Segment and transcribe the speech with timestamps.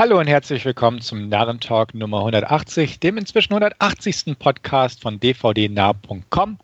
[0.00, 4.38] Hallo und herzlich willkommen zum Narrentalk Nummer 180, dem inzwischen 180.
[4.38, 6.58] Podcast von dvdnah.com.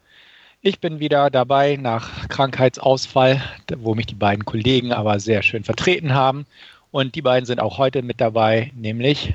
[0.60, 3.42] Ich bin wieder dabei nach Krankheitsausfall,
[3.78, 6.46] wo mich die beiden Kollegen aber sehr schön vertreten haben.
[6.92, 9.34] Und die beiden sind auch heute mit dabei, nämlich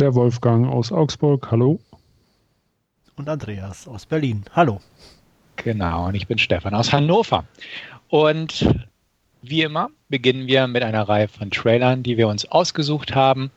[0.00, 1.48] der Wolfgang aus Augsburg.
[1.48, 1.78] Hallo.
[3.14, 4.42] Und Andreas aus Berlin.
[4.52, 4.80] Hallo.
[5.54, 7.44] Genau, und ich bin Stefan aus Hannover.
[8.08, 8.66] Und
[9.42, 13.50] wie immer beginnen wir mit einer Reihe von Trailern, die wir uns ausgesucht haben.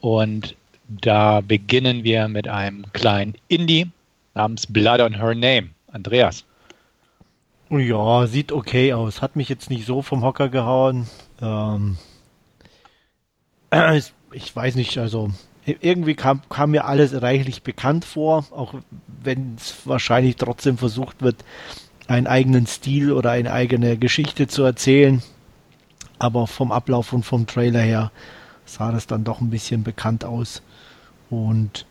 [0.00, 0.56] Und
[0.88, 3.90] da beginnen wir mit einem kleinen Indie
[4.34, 5.70] namens Blood on Her Name.
[5.88, 6.44] Andreas.
[7.70, 9.22] Ja, sieht okay aus.
[9.22, 11.06] Hat mich jetzt nicht so vom Hocker gehauen.
[11.40, 11.96] Ähm,
[14.32, 15.30] ich weiß nicht, also
[15.66, 18.74] irgendwie kam, kam mir alles reichlich bekannt vor, auch
[19.22, 21.44] wenn es wahrscheinlich trotzdem versucht wird,
[22.08, 25.22] einen eigenen Stil oder eine eigene Geschichte zu erzählen.
[26.18, 28.10] Aber vom Ablauf und vom Trailer her
[28.64, 30.62] sah das dann doch ein bisschen bekannt aus.
[31.30, 31.86] Und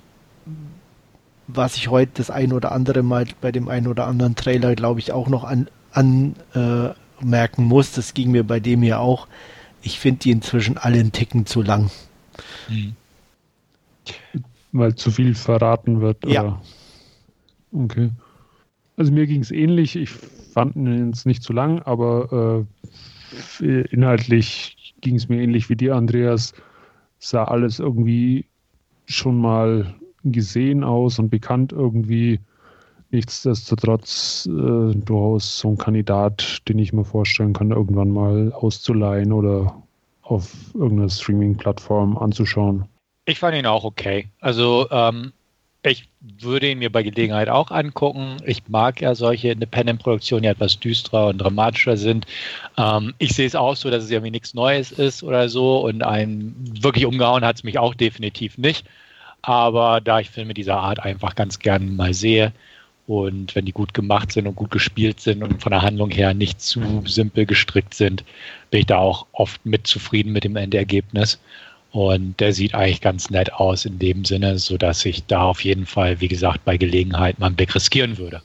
[1.47, 4.99] was ich heute das ein oder andere Mal bei dem ein oder anderen Trailer, glaube
[4.99, 9.27] ich, auch noch an, anmerken äh, muss, das ging mir bei dem hier auch.
[9.81, 11.91] Ich finde die inzwischen alle einen Ticken zu lang.
[12.67, 12.95] Mhm.
[14.71, 16.25] Weil zu viel verraten wird.
[16.25, 16.43] Ja.
[16.43, 16.61] Oder?
[17.71, 18.09] Okay.
[18.97, 19.95] Also mir ging es ähnlich.
[19.95, 22.65] Ich fand ihn jetzt nicht zu lang, aber
[23.61, 26.53] äh, inhaltlich ging es mir ähnlich wie dir, Andreas.
[27.19, 28.45] Sah alles irgendwie
[29.05, 32.39] schon mal gesehen aus und bekannt irgendwie.
[33.11, 39.81] Nichtsdestotrotz äh, durchaus so ein Kandidat, den ich mir vorstellen kann, irgendwann mal auszuleihen oder
[40.23, 42.85] auf irgendeiner Streaming-Plattform anzuschauen.
[43.25, 44.27] Ich fand ihn auch okay.
[44.39, 45.31] Also ähm,
[45.89, 48.37] ich würde ihn mir bei Gelegenheit auch angucken.
[48.45, 52.25] Ich mag ja solche Independent-Produktionen, die etwas düsterer und dramatischer sind.
[52.77, 55.85] Ähm, ich sehe es auch so, dass es irgendwie nichts Neues ist oder so.
[55.85, 58.85] Und ein wirklich umgehauen hat es mich auch definitiv nicht.
[59.41, 62.51] Aber da ich Filme dieser Art einfach ganz gerne mal sehe
[63.07, 66.33] und wenn die gut gemacht sind und gut gespielt sind und von der Handlung her
[66.33, 68.23] nicht zu simpel gestrickt sind,
[68.71, 71.39] bin ich da auch oft mit zufrieden mit dem Endergebnis.
[71.95, 75.85] Und der sieht eigentlich ganz nett aus in dem Sinne, sodass ich da auf jeden
[75.85, 78.41] Fall, wie gesagt, bei Gelegenheit mal einen Blick riskieren würde.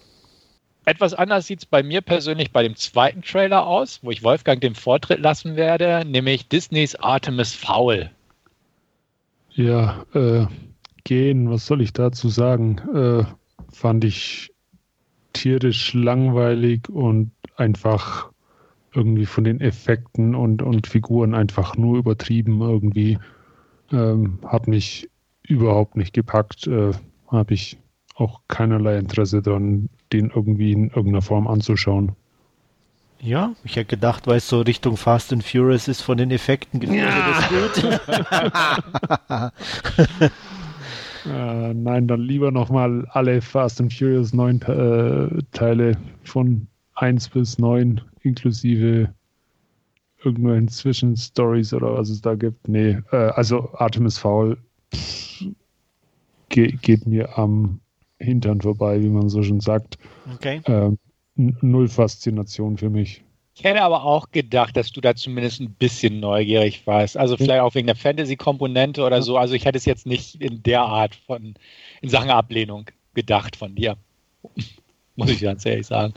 [0.84, 4.61] Etwas anders sieht es bei mir persönlich bei dem zweiten Trailer aus, wo ich Wolfgang
[4.61, 8.12] den Vortritt lassen werde, nämlich Disneys Artemis Fowl.
[9.50, 10.47] Ja, äh,
[11.03, 12.78] gehen, was soll ich dazu sagen?
[12.94, 13.25] Äh,
[13.72, 14.53] fand ich
[15.32, 18.31] tierisch langweilig und einfach
[18.94, 23.19] irgendwie von den Effekten und, und Figuren einfach nur übertrieben irgendwie.
[23.93, 25.09] Ähm, hat mich
[25.43, 26.67] überhaupt nicht gepackt.
[26.67, 26.93] Äh,
[27.28, 27.78] Habe ich
[28.15, 32.12] auch keinerlei Interesse daran, den irgendwie in irgendeiner Form anzuschauen.
[33.23, 36.81] Ja, ich hätte gedacht, weil es so Richtung Fast and Furious ist von den Effekten,
[36.81, 37.50] gefällt ja.
[37.69, 39.53] das
[40.09, 40.31] gut.
[41.27, 47.59] äh, nein, dann lieber nochmal alle Fast and Furious 9 äh, Teile von 1 bis
[47.59, 49.12] 9 inklusive
[50.25, 52.69] irgendwelchen Zwischenstories oder was es da gibt.
[52.69, 54.58] Nee, äh, also Artemis Fowl
[56.48, 57.81] ge geht mir am
[58.19, 59.98] Hintern vorbei, wie man so schon sagt.
[60.34, 60.60] Okay.
[60.66, 60.98] Ähm,
[61.36, 63.22] null Faszination für mich.
[63.54, 67.16] Ich hätte aber auch gedacht, dass du da zumindest ein bisschen neugierig warst.
[67.16, 69.37] Also vielleicht auch wegen der Fantasy-Komponente oder so.
[69.37, 71.54] Also ich hätte es jetzt nicht in der Art von,
[72.00, 73.97] in Sachen Ablehnung gedacht von dir.
[75.16, 76.14] Muss ich ganz ehrlich sagen.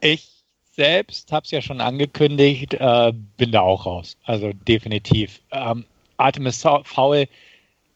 [0.00, 0.43] Ich
[0.74, 4.16] selbst habe es ja schon angekündigt, äh, bin da auch raus.
[4.24, 5.40] Also definitiv.
[5.52, 5.84] Ähm,
[6.16, 7.26] Artemis Fowl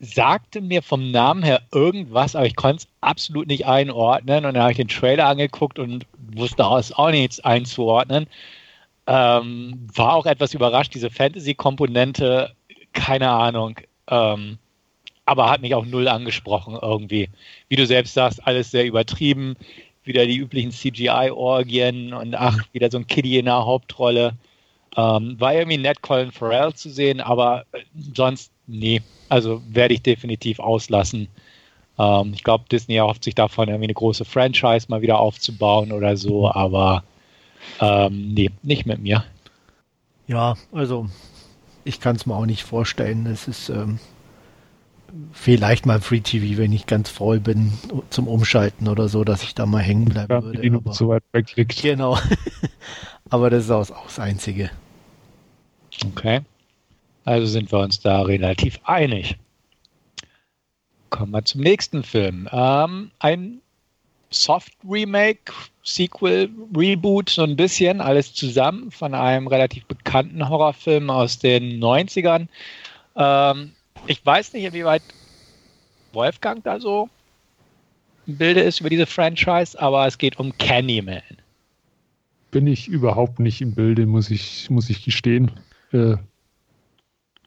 [0.01, 4.45] sagte mir vom Namen her irgendwas, aber ich konnte es absolut nicht einordnen.
[4.45, 8.27] Und dann habe ich den Trailer angeguckt und wusste auch nichts einzuordnen.
[9.07, 12.53] Ähm, war auch etwas überrascht, diese Fantasy-Komponente,
[12.93, 13.77] keine Ahnung.
[14.09, 14.59] Ähm,
[15.25, 17.29] aber hat mich auch null angesprochen irgendwie.
[17.69, 19.57] Wie du selbst sagst, alles sehr übertrieben
[20.09, 24.33] wieder die üblichen CGI-Orgien und ach, wieder so ein Kitty in der Hauptrolle.
[24.97, 27.65] Ähm, war irgendwie nett, Colin Farrell zu sehen, aber
[28.15, 29.03] sonst nee.
[29.29, 31.29] Also werde ich definitiv auslassen.
[31.99, 36.17] Ähm, ich glaube, Disney erhofft sich davon, irgendwie eine große Franchise mal wieder aufzubauen oder
[36.17, 37.05] so, aber
[37.81, 39.25] ähm, nee, nicht mit mir.
[40.27, 41.09] Ja, also
[41.85, 43.27] ich kann es mir auch nicht vorstellen.
[43.27, 43.99] Es ist ähm,
[45.33, 47.73] vielleicht mal Free TV, wenn ich ganz voll bin
[48.11, 50.61] zum Umschalten oder so, dass ich da mal hängen bleiben ja, würde.
[50.61, 51.83] Die so weit weg liegt.
[51.83, 52.19] Genau.
[53.31, 54.71] aber das ist auch, auch das Einzige.
[56.05, 56.41] Okay.
[57.25, 59.37] Also sind wir uns da relativ einig.
[61.11, 62.49] Kommen wir zum nächsten Film.
[62.53, 63.61] Ähm, ein
[64.31, 65.53] Soft-Remake,
[65.83, 72.49] Sequel, Reboot, so ein bisschen, alles zusammen von einem relativ bekannten Horrorfilm aus den 90ern.
[73.17, 73.73] Ähm,
[74.09, 75.03] Ich weiß nicht, inwieweit
[76.15, 77.11] Wolfgang da so
[78.27, 81.21] im Bilde ist über diese Franchise, aber es geht um Candyman.
[82.51, 85.51] Bin ich überhaupt nicht im Bilde, muss ich, muss ich gestehen.
[85.93, 86.17] Äh,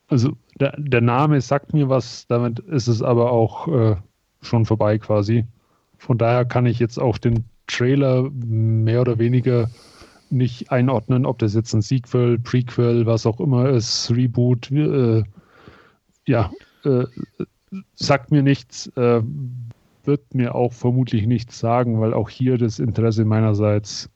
[0.08, 3.96] also der, der, Name sagt mir was, damit ist es aber auch äh,
[4.44, 5.46] schon vorbei quasi.
[5.98, 9.68] Von daher kann ich jetzt auch den Trailer mehr oder weniger
[10.30, 15.24] nicht einordnen, ob das jetzt ein Sequel, Prequel, was auch immer ist, Reboot, äh,
[16.32, 16.50] ja,
[16.86, 17.06] äh,
[17.94, 19.22] sagt mir nichts, äh,
[20.04, 24.10] wird mir auch vermutlich nichts sagen, weil auch hier das Interesse meinerseits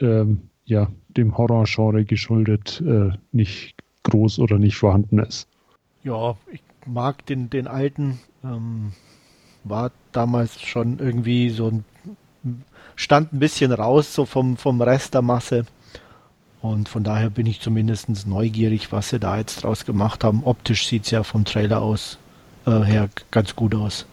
[0.00, 5.48] ähm, ja, dem Horrorgenre geschuldet äh, nicht groß oder nicht vorhanden ist.
[6.02, 8.92] Ja, ich mag den, den alten, ähm,
[9.62, 11.84] war damals schon irgendwie so ein,
[12.96, 15.64] stand ein bisschen raus so vom, vom Rest der Masse.
[16.70, 20.42] Und von daher bin ich zumindest neugierig, was sie da jetzt draus gemacht haben.
[20.44, 22.18] Optisch sieht es ja vom Trailer aus
[22.66, 24.06] äh, her ganz gut aus.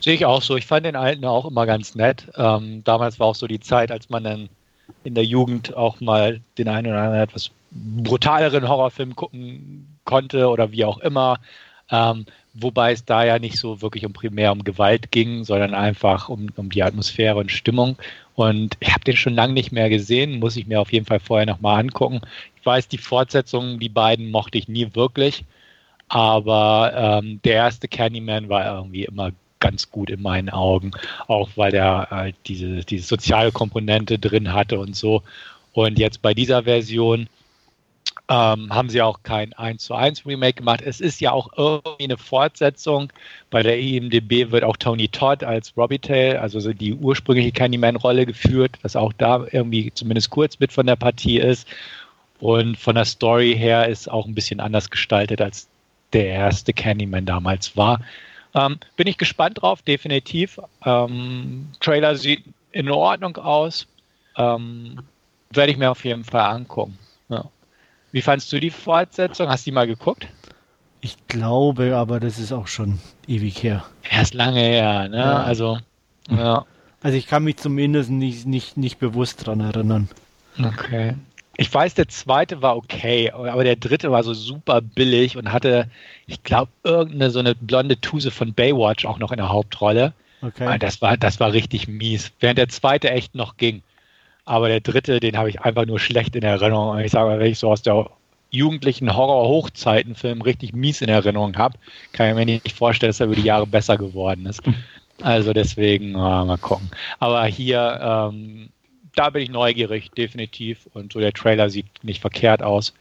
[0.00, 0.56] Sehe ich auch so.
[0.56, 2.26] Ich fand den alten auch immer ganz nett.
[2.36, 4.48] Ähm, damals war auch so die Zeit, als man dann
[5.04, 10.72] in der Jugend auch mal den einen oder anderen etwas brutaleren Horrorfilm gucken konnte oder
[10.72, 11.38] wie auch immer.
[11.90, 16.28] Ähm, wobei es da ja nicht so wirklich um primär um Gewalt ging, sondern einfach
[16.28, 17.96] um, um die Atmosphäre und Stimmung.
[18.38, 21.18] Und ich habe den schon lange nicht mehr gesehen, muss ich mir auf jeden Fall
[21.18, 22.20] vorher nochmal angucken.
[22.60, 25.44] Ich weiß, die Fortsetzungen, die beiden mochte ich nie wirklich,
[26.06, 30.92] aber ähm, der erste Candyman war irgendwie immer ganz gut in meinen Augen,
[31.26, 35.24] auch weil er halt diese, diese soziale Komponente drin hatte und so.
[35.72, 37.28] Und jetzt bei dieser Version
[38.28, 40.82] ähm, haben sie auch kein 1 zu 1 Remake gemacht.
[40.84, 43.10] Es ist ja auch irgendwie eine Fortsetzung.
[43.50, 48.26] Bei der IMDB wird auch Tony Todd als Robbie Tail, also so die ursprüngliche Candyman-Rolle
[48.26, 51.66] geführt, was auch da irgendwie zumindest kurz mit von der Partie ist.
[52.40, 55.68] Und von der Story her ist auch ein bisschen anders gestaltet, als
[56.12, 58.00] der erste Candyman damals war.
[58.54, 60.60] Ähm, bin ich gespannt drauf, definitiv.
[60.84, 63.86] Ähm, Trailer sieht in Ordnung aus.
[64.36, 65.00] Ähm,
[65.50, 66.98] Werde ich mir auf jeden Fall angucken.
[67.28, 67.46] Ja.
[68.12, 69.48] Wie fandest du die Fortsetzung?
[69.48, 70.26] Hast du die mal geguckt?
[71.00, 73.84] Ich glaube, aber das ist auch schon ewig her.
[74.10, 75.18] Erst lange her, ne?
[75.18, 75.42] Ja.
[75.42, 75.78] Also,
[76.30, 76.64] ja.
[77.02, 80.08] Also ich kann mich zumindest nicht, nicht, nicht bewusst dran erinnern.
[80.58, 81.14] Okay.
[81.56, 85.88] Ich weiß, der zweite war okay, aber der dritte war so super billig und hatte,
[86.26, 90.12] ich glaube, irgendeine so eine blonde Tuse von Baywatch auch noch in der Hauptrolle.
[90.40, 90.78] Okay.
[90.78, 92.32] Das war, das war richtig mies.
[92.40, 93.82] Während der zweite echt noch ging.
[94.48, 96.90] Aber der dritte, den habe ich einfach nur schlecht in Erinnerung.
[96.90, 98.08] Und ich sage, wenn ich so aus der
[98.50, 101.78] jugendlichen Horror-Hochzeitenfilm richtig mies in Erinnerung habe,
[102.12, 104.62] kann ich mir nicht vorstellen, dass er über die Jahre besser geworden ist.
[105.20, 106.88] Also deswegen, äh, mal gucken.
[107.18, 108.68] Aber hier, ähm,
[109.16, 110.88] da bin ich neugierig, definitiv.
[110.94, 112.94] Und so der Trailer sieht nicht verkehrt aus.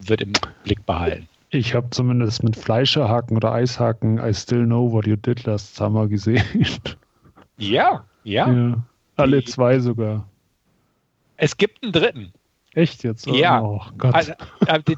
[0.00, 0.34] Wird im
[0.64, 1.26] Blick behalten.
[1.50, 6.06] Ich habe zumindest mit Fleischerhaken oder Eishaken I Still Know What You Did Last Summer
[6.06, 6.44] gesehen.
[7.56, 8.50] Ja, ja.
[8.52, 8.84] ja
[9.16, 10.28] alle Die, zwei sogar.
[11.44, 12.32] Es gibt einen dritten.
[12.72, 13.28] Echt jetzt?
[13.28, 13.60] Oh, ja.
[13.62, 14.32] Oh, also,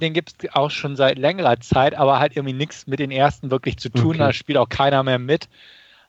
[0.00, 3.50] den gibt es auch schon seit längerer Zeit, aber hat irgendwie nichts mit den ersten
[3.50, 4.10] wirklich zu tun.
[4.10, 4.19] Okay.
[4.19, 5.48] Da spielt auch keiner mehr mit.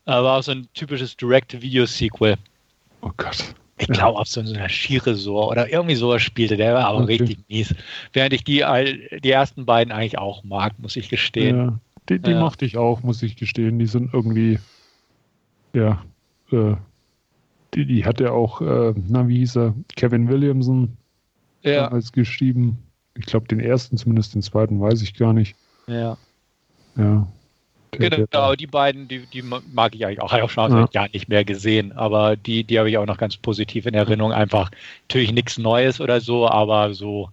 [0.06, 2.36] War auch so ein typisches Direct-Video-Sequel.
[3.02, 3.56] Oh Gott.
[3.80, 6.56] Ich glaube, auf so einer Skiresort oder irgendwie sowas spielte.
[6.56, 7.18] Der war aber okay.
[7.18, 7.74] richtig mies.
[8.14, 8.64] Während ich die,
[9.24, 11.58] die ersten beiden eigentlich auch mag, muss ich gestehen.
[11.58, 11.80] Ja,
[12.10, 12.40] die, die ja.
[12.40, 13.80] mochte ich auch, muss ich gestehen.
[13.80, 14.60] Die sind irgendwie,
[15.74, 16.04] ja,
[16.52, 16.76] äh,
[17.74, 20.98] die, die hat ja auch, äh, na, wie hieß er, Kevin Williamson
[21.64, 21.88] ja.
[21.88, 22.78] als geschrieben.
[23.16, 25.56] Ich glaube, den ersten, zumindest den zweiten, weiß ich gar nicht.
[25.88, 26.18] Ja.
[26.96, 27.28] Ja.
[27.92, 30.32] Genau, die beiden, die, die mag ich eigentlich auch.
[30.32, 30.90] Habe ich auch schon ja.
[30.92, 34.34] Jahren nicht mehr gesehen, aber die, die habe ich auch noch ganz positiv in Erinnerung.
[34.34, 34.72] Einfach
[35.08, 37.30] natürlich nichts Neues oder so, aber so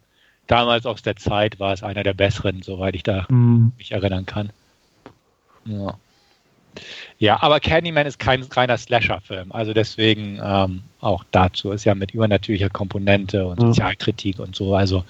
[0.46, 3.72] damals aus der Zeit war es einer der besseren, soweit ich da mhm.
[3.76, 4.50] mich erinnern kann.
[5.64, 5.98] Ja.
[7.18, 9.52] Ja, aber Candyman ist kein reiner Slasher-Film.
[9.52, 14.74] Also deswegen ähm, auch dazu ist ja mit übernatürlicher Komponente und Sozialkritik und so.
[14.74, 15.04] Also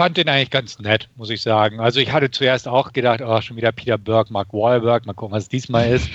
[0.00, 1.78] fand den eigentlich ganz nett, muss ich sagen.
[1.78, 5.36] Also ich hatte zuerst auch gedacht, oh, schon wieder Peter Burke, Mark Wahlberg, mal gucken,
[5.36, 6.08] was es diesmal ist.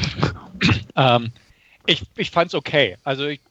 [0.95, 1.31] ähm,
[1.85, 2.97] ich ich fand es okay.
[3.03, 3.41] Also ich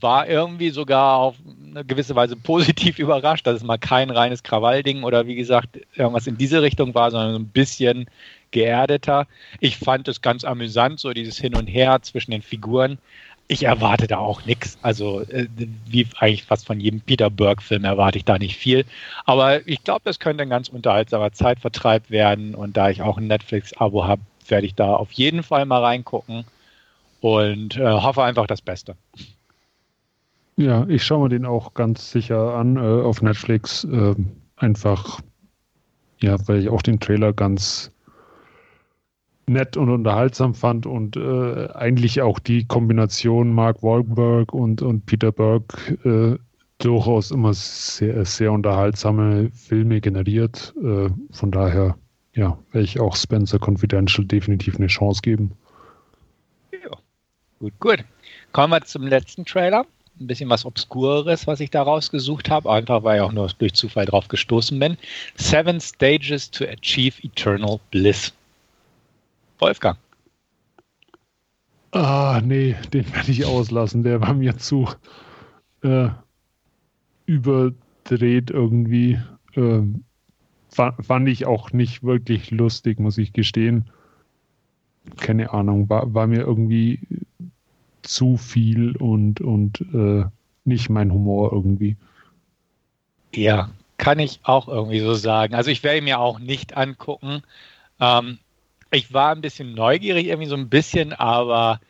[0.00, 5.02] war irgendwie sogar auf eine gewisse Weise positiv überrascht, dass es mal kein reines Krawallding
[5.02, 8.06] oder wie gesagt irgendwas in diese Richtung war, sondern so ein bisschen
[8.50, 9.26] geerdeter.
[9.60, 12.96] Ich fand es ganz amüsant, so dieses Hin und Her zwischen den Figuren.
[13.48, 14.78] Ich erwarte da auch nichts.
[14.82, 15.46] Also, äh,
[15.86, 18.84] wie eigentlich fast von jedem Peter Burke-Film erwarte ich da nicht viel.
[19.24, 22.54] Aber ich glaube, das könnte ein ganz unterhaltsamer Zeitvertreib werden.
[22.54, 26.44] Und da ich auch ein Netflix-Abo habe, werde ich da auf jeden Fall mal reingucken
[27.20, 28.96] und äh, hoffe einfach das Beste.
[30.56, 33.84] Ja, ich schaue mir den auch ganz sicher an äh, auf Netflix.
[33.84, 34.14] Äh,
[34.56, 35.20] einfach,
[36.20, 37.90] ja, weil ich auch den Trailer ganz
[39.46, 45.32] nett und unterhaltsam fand und äh, eigentlich auch die Kombination Mark Wahlberg und, und Peter
[45.32, 46.38] Burke äh,
[46.78, 50.74] durchaus immer sehr, sehr unterhaltsame Filme generiert.
[50.82, 51.96] Äh, von daher,
[52.34, 55.52] ja, werde ich auch Spencer Confidential definitiv eine Chance geben.
[56.72, 56.96] Ja,
[57.58, 58.04] gut, gut.
[58.52, 59.86] Kommen wir zum letzten Trailer
[60.20, 63.74] ein bisschen was Obskureres, was ich da rausgesucht habe, einfach weil ich auch nur durch
[63.74, 64.96] Zufall drauf gestoßen bin.
[65.36, 68.32] Seven Stages to Achieve Eternal Bliss.
[69.62, 69.96] Wolfgang.
[71.92, 74.02] Ah, nee, den werde ich auslassen.
[74.02, 74.88] Der war mir zu
[75.82, 76.08] äh,
[77.26, 79.20] überdreht irgendwie.
[79.54, 79.82] Äh,
[80.68, 83.88] fand, ich auch nicht wirklich lustig, muss ich gestehen.
[85.18, 86.98] Keine Ahnung, war, war mir irgendwie
[88.02, 90.24] zu viel und, und äh,
[90.64, 91.96] nicht mein Humor irgendwie.
[93.32, 95.54] Ja, kann ich auch irgendwie so sagen.
[95.54, 97.42] Also ich werde mir auch nicht angucken.
[98.00, 98.38] Ähm,
[98.92, 101.80] ich war ein bisschen neugierig, irgendwie so ein bisschen, aber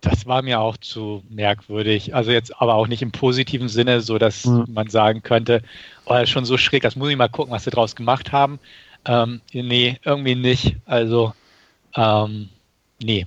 [0.00, 2.14] das war mir auch zu merkwürdig.
[2.14, 4.64] Also jetzt aber auch nicht im positiven Sinne, so dass ja.
[4.68, 5.62] man sagen könnte,
[6.06, 8.58] oh, schon so schräg, das muss ich mal gucken, was sie draus gemacht haben.
[9.06, 10.76] Ähm, nee, irgendwie nicht.
[10.86, 11.34] Also,
[11.96, 12.48] ähm,
[13.02, 13.26] nee,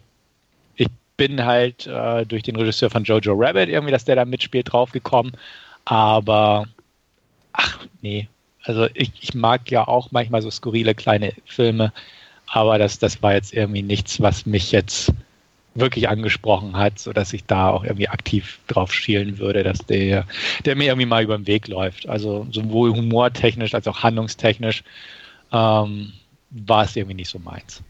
[1.18, 5.34] bin halt äh, durch den Regisseur von Jojo Rabbit irgendwie, dass der da mitspielt, draufgekommen.
[5.84, 6.68] Aber
[7.52, 8.30] ach nee,
[8.64, 11.92] also ich, ich mag ja auch manchmal so skurrile kleine Filme,
[12.48, 15.14] aber das, das war jetzt irgendwie nichts, was mich jetzt
[15.76, 20.26] wirklich angesprochen hat, sodass ich da auch irgendwie aktiv drauf schielen würde, dass der,
[20.66, 22.10] der mir irgendwie mal über den Weg läuft.
[22.10, 24.84] Also sowohl humortechnisch als auch handlungstechnisch
[25.52, 26.14] ähm,
[26.50, 27.84] war es irgendwie nicht so meins.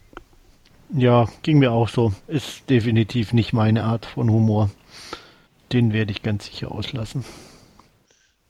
[0.94, 2.12] Ja, ging mir auch so.
[2.26, 4.70] Ist definitiv nicht meine Art von Humor.
[5.72, 7.24] Den werde ich ganz sicher auslassen.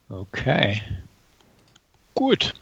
[0.09, 0.83] Okay.
[2.15, 2.55] Gut.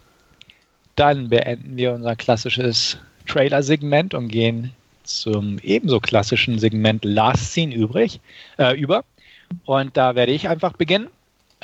[0.94, 4.72] Dann beenden wir unser klassisches Trailer-Segment und gehen
[5.04, 8.20] zum ebenso klassischen Segment Last Scene übrig,
[8.58, 9.04] äh, über.
[9.64, 11.08] Und da werde ich einfach beginnen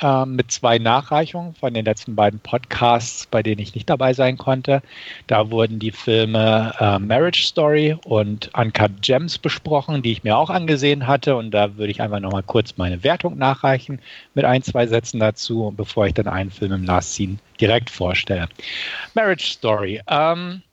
[0.01, 4.37] äh, mit zwei Nachreichungen von den letzten beiden Podcasts, bei denen ich nicht dabei sein
[4.37, 4.81] konnte.
[5.27, 10.49] Da wurden die Filme äh, Marriage Story und Uncut Gems besprochen, die ich mir auch
[10.49, 11.35] angesehen hatte.
[11.35, 13.99] Und da würde ich einfach nochmal kurz meine Wertung nachreichen
[14.33, 18.47] mit ein, zwei Sätzen dazu, bevor ich dann einen Film im Last Scene direkt vorstelle.
[19.13, 20.01] Marriage Story.
[20.07, 20.63] Ähm,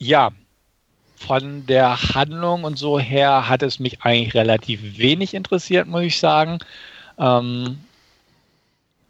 [0.00, 0.32] ja,
[1.14, 6.18] von der Handlung und so her hat es mich eigentlich relativ wenig interessiert, muss ich
[6.18, 6.58] sagen.
[7.18, 7.78] Ähm,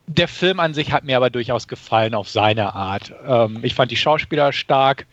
[0.08, 3.12] der Film an sich hat mir aber durchaus gefallen auf seine Art.
[3.26, 5.06] Ähm, ich fand die Schauspieler stark.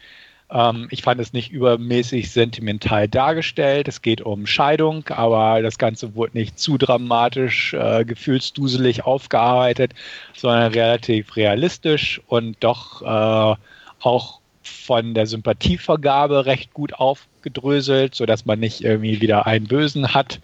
[0.50, 3.88] Ähm, ich fand es nicht übermäßig sentimental dargestellt.
[3.88, 9.94] Es geht um Scheidung, aber das Ganze wurde nicht zu dramatisch, äh, gefühlsduselig aufgearbeitet,
[10.34, 13.56] sondern relativ realistisch und doch äh,
[14.02, 14.37] auch
[14.68, 20.40] von der Sympathievergabe recht gut aufgedröselt, sodass man nicht irgendwie wieder einen Bösen hat,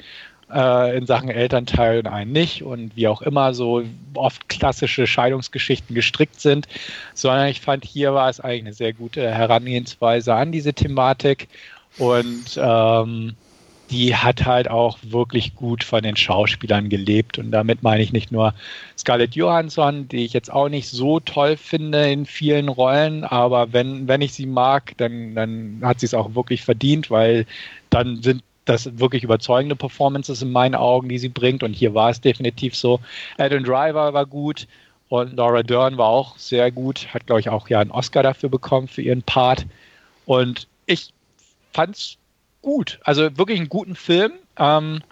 [0.54, 5.96] äh, in Sachen Elternteil und einen nicht und wie auch immer so oft klassische Scheidungsgeschichten
[5.96, 6.68] gestrickt sind,
[7.14, 11.48] sondern ich fand, hier war es eigentlich eine sehr gute Herangehensweise an diese Thematik
[11.98, 13.36] und ähm,
[13.94, 17.38] die hat halt auch wirklich gut von den Schauspielern gelebt.
[17.38, 18.56] Und damit meine ich nicht nur
[18.98, 24.08] Scarlett Johansson, die ich jetzt auch nicht so toll finde in vielen Rollen, aber wenn,
[24.08, 27.46] wenn ich sie mag, dann, dann hat sie es auch wirklich verdient, weil
[27.92, 31.62] dann sind das wirklich überzeugende Performances in meinen Augen, die sie bringt.
[31.62, 33.00] Und hier war es definitiv so.
[33.38, 34.68] Adam Driver war gut
[35.10, 37.14] und Laura Dern war auch sehr gut.
[37.14, 39.68] Hat, glaube ich, auch ja einen Oscar dafür bekommen für ihren Part.
[40.26, 41.14] Und ich
[41.74, 42.18] fand es
[42.64, 43.00] gut.
[43.04, 44.32] Also wirklich einen guten Film.
[44.58, 45.04] Ähm,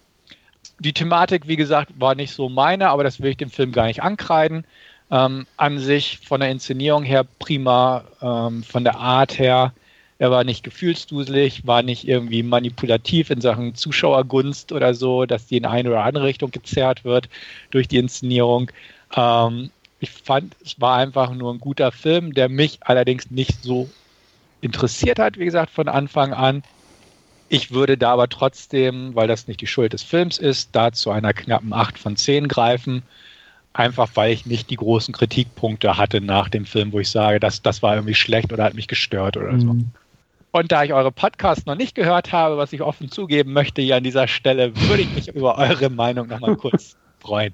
[0.79, 3.86] die Thematik, wie gesagt, war nicht so meine, aber das will ich dem Film gar
[3.86, 4.65] nicht ankreiden.
[5.12, 9.74] Ähm, an sich von der Inszenierung her prima, ähm, von der Art her
[10.22, 15.58] er war nicht gefühlsduselig, war nicht irgendwie manipulativ in Sachen Zuschauergunst oder so, dass die
[15.58, 17.27] in eine oder andere Richtung gezerrt wird
[17.72, 18.72] durch die Inszenierung.
[19.15, 23.89] Ähm, Ich fand, es war einfach nur ein guter Film, der mich allerdings nicht so
[24.62, 26.63] interessiert hat, wie gesagt, von Anfang an.
[27.53, 31.12] Ich würde da aber trotzdem, weil das nicht die Schuld des Films ist, da zu
[31.12, 33.03] einer knappen 8 von 10 greifen.
[33.74, 37.62] Einfach weil ich nicht die großen Kritikpunkte hatte nach dem Film, wo ich sage, das,
[37.62, 39.74] das war irgendwie schlecht oder hat mich gestört oder so.
[39.74, 39.89] Mhm.
[40.51, 43.98] Und da ich eure Podcasts noch nicht gehört habe, was ich offen zugeben möchte hier
[43.98, 47.53] an dieser Stelle, würde ich mich über eure Meinung nochmal kurz freuen.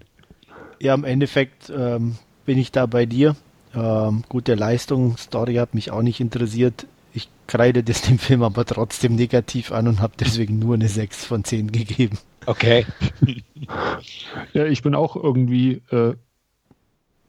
[0.80, 3.36] Ja, im Endeffekt ähm, bin ich da bei dir.
[3.74, 6.86] Ähm, gute Leistung, Story hat mich auch nicht interessiert.
[7.18, 11.26] Ich kreide das dem Film aber trotzdem negativ an und habe deswegen nur eine 6
[11.26, 12.20] von 10 gegeben.
[12.46, 12.86] Okay.
[14.54, 16.14] ja, ich bin auch irgendwie äh,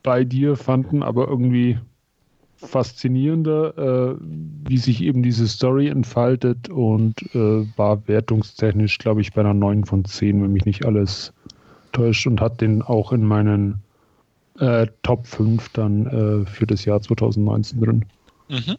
[0.03, 1.79] bei dir, fanden aber irgendwie
[2.59, 4.17] faszinierender, äh,
[4.69, 9.87] wie sich eben diese Story entfaltet und äh, war wertungstechnisch, glaube ich, bei einer 9
[9.87, 11.33] von 10, wenn mich nicht alles
[11.93, 13.83] täuscht und hat den auch in meinen
[14.59, 18.05] äh, Top 5 dann äh, für das Jahr 2019 drin.
[18.51, 18.77] Mhm.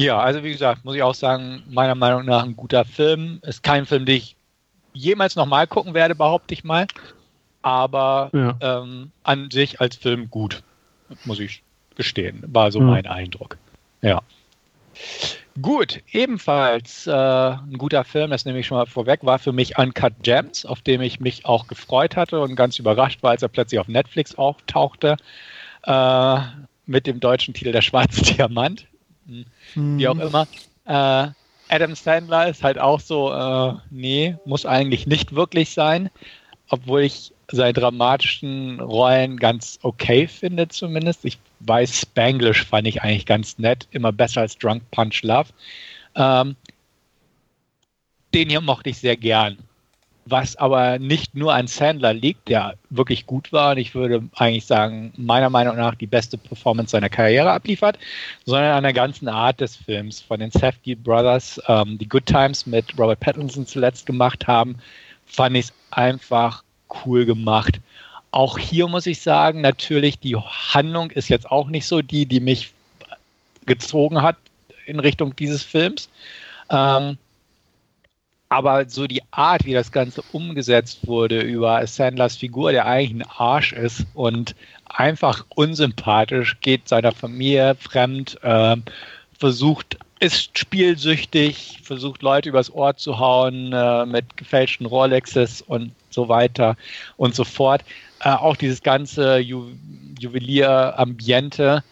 [0.00, 3.38] Ja, also wie gesagt, muss ich auch sagen, meiner Meinung nach ein guter Film.
[3.42, 4.34] Ist kein Film, den ich
[4.94, 6.86] jemals nochmal gucken werde, behaupte ich mal.
[7.60, 8.56] Aber ja.
[8.62, 10.62] ähm, an sich als Film gut,
[11.26, 11.62] muss ich
[11.96, 12.42] gestehen.
[12.46, 12.86] War so mhm.
[12.86, 13.58] mein Eindruck.
[14.00, 14.22] Ja.
[15.60, 19.76] Gut, ebenfalls äh, ein guter Film, das nehme ich schon mal vorweg, war für mich
[19.76, 23.48] Uncut Gems, auf dem ich mich auch gefreut hatte und ganz überrascht war, als er
[23.48, 25.18] plötzlich auf Netflix auftauchte,
[25.82, 26.38] äh,
[26.86, 28.86] mit dem deutschen Titel Der schwarze Diamant,
[29.74, 29.98] mhm.
[29.98, 30.46] wie auch immer.
[30.86, 31.28] Äh,
[31.68, 36.10] Adam Sandler ist halt auch so, äh, nee, muss eigentlich nicht wirklich sein,
[36.68, 41.24] obwohl ich seine dramatischen Rollen ganz okay finde zumindest.
[41.24, 45.50] Ich weiß, Spanglish fand ich eigentlich ganz nett, immer besser als Drunk Punch Love.
[46.14, 46.56] Ähm,
[48.34, 49.58] den hier mochte ich sehr gern.
[50.30, 54.64] Was aber nicht nur an Sandler liegt, der wirklich gut war und ich würde eigentlich
[54.64, 57.98] sagen, meiner Meinung nach die beste Performance seiner Karriere abliefert,
[58.46, 60.20] sondern an der ganzen Art des Films.
[60.20, 64.76] Von den Safety Brothers, ähm, die Good Times mit Robert Pattinson zuletzt gemacht haben,
[65.26, 66.62] fand ich es einfach
[67.04, 67.80] cool gemacht.
[68.30, 72.40] Auch hier muss ich sagen, natürlich, die Handlung ist jetzt auch nicht so die, die
[72.40, 72.72] mich
[73.66, 74.36] gezogen hat
[74.86, 76.08] in Richtung dieses Films.
[76.70, 77.18] Ähm,
[78.50, 83.30] aber so die Art, wie das Ganze umgesetzt wurde über Sandlers Figur, der eigentlich ein
[83.38, 88.76] Arsch ist und einfach unsympathisch, geht seiner Familie fremd, äh,
[89.38, 96.28] versucht, ist spielsüchtig, versucht Leute übers Ohr zu hauen äh, mit gefälschten Rolexes und so
[96.28, 96.76] weiter
[97.16, 97.84] und so fort.
[98.20, 99.68] Äh, auch dieses ganze Ju
[100.18, 101.84] Juwelier-Ambiente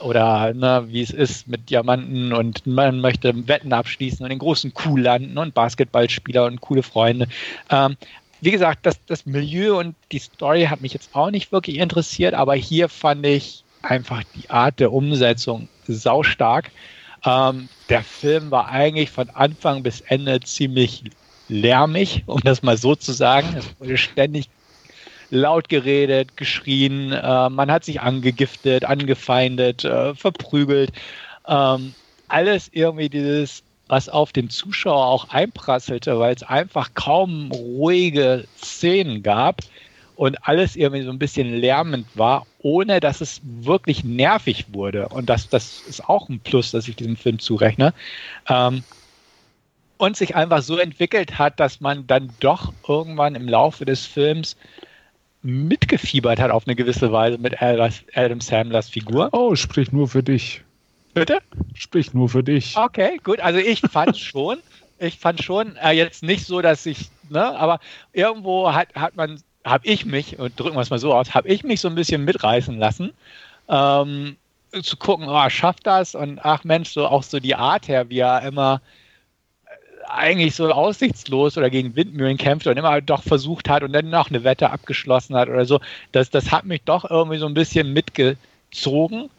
[0.00, 4.74] oder ne, wie es ist mit Diamanten und man möchte Wetten abschließen und den großen
[4.74, 7.28] Kuh landen und Basketballspieler und coole Freunde.
[7.70, 7.96] Ähm,
[8.40, 12.34] wie gesagt, das, das Milieu und die Story hat mich jetzt auch nicht wirklich interessiert,
[12.34, 16.70] aber hier fand ich einfach die Art der Umsetzung saustark.
[17.24, 21.04] Ähm, der Film war eigentlich von Anfang bis Ende ziemlich
[21.48, 23.54] lärmig, um das mal so zu sagen.
[23.56, 24.48] Es wurde ständig
[25.30, 30.92] laut geredet, geschrien, äh, man hat sich angegiftet, angefeindet, äh, verprügelt.
[31.46, 31.94] Ähm,
[32.28, 39.22] alles irgendwie dieses, was auf den Zuschauer auch einprasselte, weil es einfach kaum ruhige Szenen
[39.22, 39.60] gab
[40.16, 45.08] und alles irgendwie so ein bisschen lärmend war, ohne dass es wirklich nervig wurde.
[45.08, 47.92] Und das, das ist auch ein Plus, dass ich diesem Film zurechne.
[48.48, 48.82] Ähm,
[49.98, 54.56] und sich einfach so entwickelt hat, dass man dann doch irgendwann im Laufe des Films
[55.42, 59.28] mitgefiebert hat auf eine gewisse Weise mit Adam Sandlers Figur.
[59.32, 60.62] Oh, sprich nur für dich.
[61.14, 61.38] Bitte?
[61.74, 62.76] Sprich nur für dich.
[62.76, 63.40] Okay, gut.
[63.40, 64.58] Also ich fand schon,
[64.98, 67.80] ich fand schon äh, jetzt nicht so, dass ich, ne, aber
[68.12, 71.48] irgendwo hat, hat man, habe ich mich, und drücken wir es mal so aus, habe
[71.48, 73.12] ich mich so ein bisschen mitreißen lassen.
[73.68, 74.36] Ähm,
[74.82, 78.18] zu gucken, oh, schafft das und ach Mensch, so auch so die Art her, wie
[78.18, 78.82] er immer
[80.08, 84.30] eigentlich so aussichtslos oder gegen Windmühlen kämpft und immer doch versucht hat und dann noch
[84.30, 85.80] eine Wette abgeschlossen hat oder so.
[86.12, 89.30] Das, das hat mich doch irgendwie so ein bisschen mitgezogen.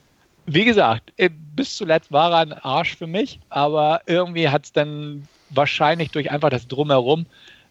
[0.46, 4.74] Wie gesagt, äh, bis zuletzt war er ein Arsch für mich, aber irgendwie hat es
[4.74, 7.26] dann wahrscheinlich durch einfach das Drumherum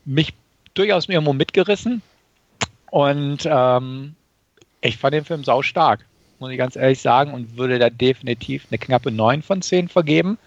[0.04, 0.35] mich
[0.74, 2.02] durchaus irgendwo mitgerissen.
[2.90, 4.14] Und ähm,
[4.80, 6.06] ich fand den Film sau stark,
[6.38, 10.38] muss ich ganz ehrlich sagen, und würde da definitiv eine knappe 9 von 10 vergeben.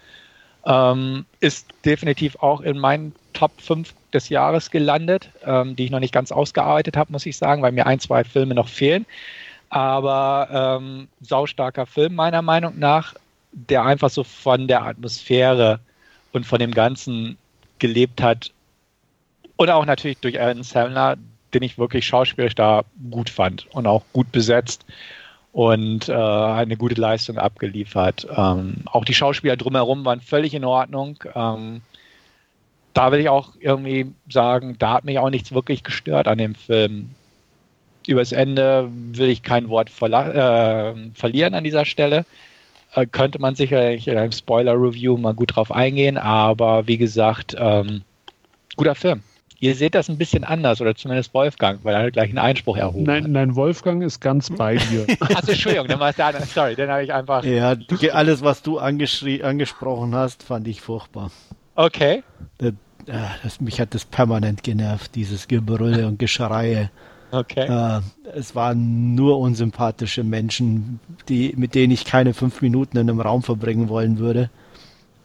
[0.66, 6.00] Ähm, ist definitiv auch in meinen Top 5 des Jahres gelandet, ähm, die ich noch
[6.00, 9.06] nicht ganz ausgearbeitet habe, muss ich sagen, weil mir ein, zwei Filme noch fehlen.
[9.70, 13.14] Aber ähm, saustarker Film meiner Meinung nach,
[13.52, 15.80] der einfach so von der Atmosphäre
[16.34, 17.38] und von dem Ganzen
[17.78, 18.52] gelebt hat.
[19.56, 21.18] Und auch natürlich durch Alan Sandler,
[21.54, 24.86] den ich wirklich schauspielerisch da gut fand und auch gut besetzt
[25.52, 28.28] und äh, eine gute Leistung abgeliefert.
[28.36, 31.24] Ähm, auch die Schauspieler drumherum waren völlig in Ordnung.
[31.36, 31.82] Ähm,
[32.94, 36.56] da will ich auch irgendwie sagen, da hat mich auch nichts wirklich gestört an dem
[36.56, 37.10] Film.
[38.08, 42.26] Übers Ende will ich kein Wort äh, verlieren an dieser Stelle.
[42.94, 48.02] Äh, könnte man sicherlich in einem Spoiler-Review mal gut drauf eingehen, aber wie gesagt, ähm,
[48.76, 49.24] guter Film.
[49.62, 53.04] Ihr seht das ein bisschen anders, oder zumindest Wolfgang, weil er gleich einen Einspruch erhoben
[53.04, 53.32] nein, hat.
[53.32, 55.06] Nein, Wolfgang ist ganz bei dir.
[55.20, 56.46] Achso, Entschuldigung, dann war es der andere.
[56.46, 57.44] Sorry, den habe ich einfach.
[57.44, 57.76] Ja,
[58.14, 61.32] alles, was du angesprochen hast, fand ich furchtbar.
[61.76, 62.24] Okay.
[62.58, 62.74] Das,
[63.44, 66.90] das, mich hat das permanent genervt, dieses Gebrülle und Geschreie.
[67.32, 67.68] Okay.
[67.68, 68.02] Äh,
[68.34, 73.44] es waren nur unsympathische Menschen, die, mit denen ich keine fünf Minuten in einem Raum
[73.44, 74.50] verbringen wollen würde.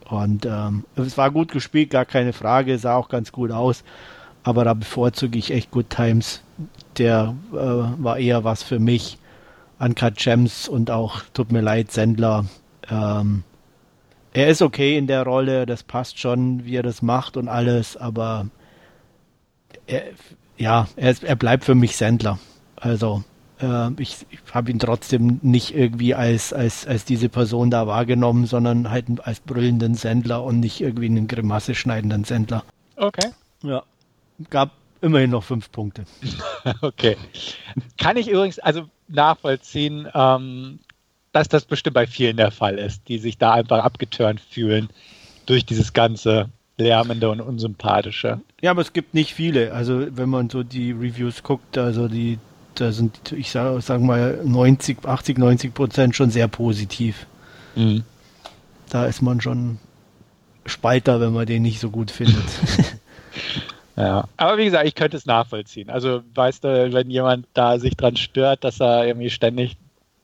[0.08, 3.84] Und ähm, es war gut gespielt, gar keine Frage, sah auch ganz gut aus.
[4.44, 6.42] Aber da bevorzuge ich echt Good Times.
[6.98, 9.18] Der äh, war eher was für mich.
[9.80, 12.44] Uncut Gems und auch, tut mir leid, Sendler.
[12.88, 13.42] Ähm,
[14.32, 17.96] er ist okay in der Rolle, das passt schon, wie er das macht und alles,
[17.96, 18.46] aber
[19.86, 20.02] er,
[20.56, 22.38] ja, er, er bleibt für mich Sendler.
[22.76, 23.24] Also
[23.60, 28.46] äh, ich, ich habe ihn trotzdem nicht irgendwie als, als, als diese Person da wahrgenommen,
[28.46, 32.64] sondern halt als brüllenden Sendler und nicht irgendwie einen Grimasse schneidenden Sendler.
[32.96, 33.30] Okay.
[33.62, 33.82] Ja.
[34.50, 36.04] Gab immerhin noch fünf Punkte.
[36.80, 37.16] okay.
[37.98, 40.78] Kann ich übrigens also nachvollziehen, ähm,
[41.32, 44.88] dass das bestimmt bei vielen der Fall ist, die sich da einfach abgeturnt fühlen
[45.46, 48.40] durch dieses ganze lärmende und unsympathische.
[48.60, 49.72] Ja, aber es gibt nicht viele.
[49.72, 52.38] Also wenn man so die Reviews guckt, also die,
[52.74, 57.26] da sind, ich sage sag mal, 90, 80, 90 Prozent schon sehr positiv.
[57.76, 58.04] Mhm.
[58.90, 59.78] Da ist man schon
[60.66, 62.44] Spalter, wenn man den nicht so gut findet.
[63.96, 65.90] ja, aber wie gesagt, ich könnte es nachvollziehen.
[65.90, 69.76] Also weißt du, wenn jemand da sich dran stört, dass er irgendwie ständig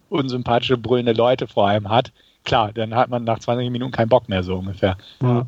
[0.09, 2.13] unsympathische, brüllende Leute vor einem hat,
[2.45, 4.97] klar, dann hat man nach 20 Minuten keinen Bock mehr so ungefähr.
[5.23, 5.47] Ja.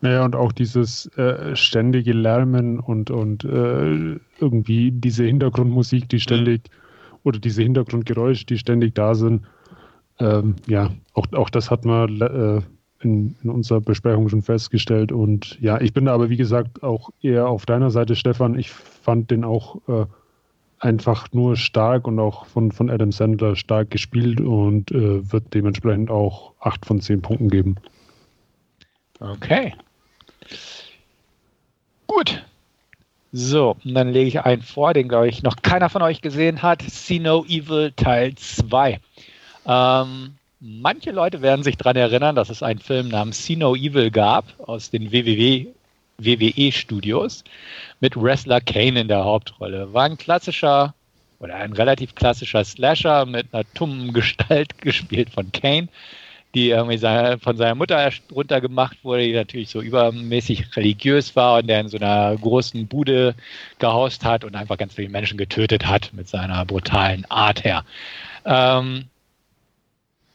[0.00, 6.62] Naja, und auch dieses äh, ständige Lärmen und, und äh, irgendwie diese Hintergrundmusik, die ständig,
[6.68, 7.18] mhm.
[7.22, 9.42] oder diese Hintergrundgeräusche, die ständig da sind.
[10.18, 12.62] Ähm, ja, auch, auch das hat man äh,
[13.04, 15.12] in, in, unserer Besprechung schon festgestellt.
[15.12, 18.58] Und ja, ich bin da aber, wie gesagt, auch eher auf deiner Seite, Stefan.
[18.58, 20.06] Ich fand den auch äh,
[20.78, 26.10] einfach nur stark und auch von, von Adam Sandler stark gespielt und äh, wird dementsprechend
[26.10, 27.76] auch 8 von 10 Punkten geben.
[29.20, 29.74] Okay.
[32.06, 32.44] Gut.
[33.34, 36.60] So, und dann lege ich einen vor, den glaube ich noch keiner von euch gesehen
[36.60, 36.82] hat.
[36.82, 39.00] See No Evil Teil 2.
[39.64, 44.10] Ähm, manche Leute werden sich daran erinnern, dass es einen Film namens See No Evil
[44.10, 45.66] gab aus den WWW,
[46.18, 47.42] WWE Studios
[48.00, 49.92] mit Wrestler Kane in der Hauptrolle.
[49.92, 50.94] War ein klassischer
[51.40, 55.88] oder ein relativ klassischer Slasher mit einer tummen Gestalt gespielt von Kane
[56.54, 56.98] die irgendwie
[57.38, 61.96] von seiner Mutter runtergemacht wurde, die natürlich so übermäßig religiös war und der in so
[61.96, 63.34] einer großen Bude
[63.78, 67.84] gehaust hat und einfach ganz viele Menschen getötet hat mit seiner brutalen Art her.
[68.44, 69.06] Ähm,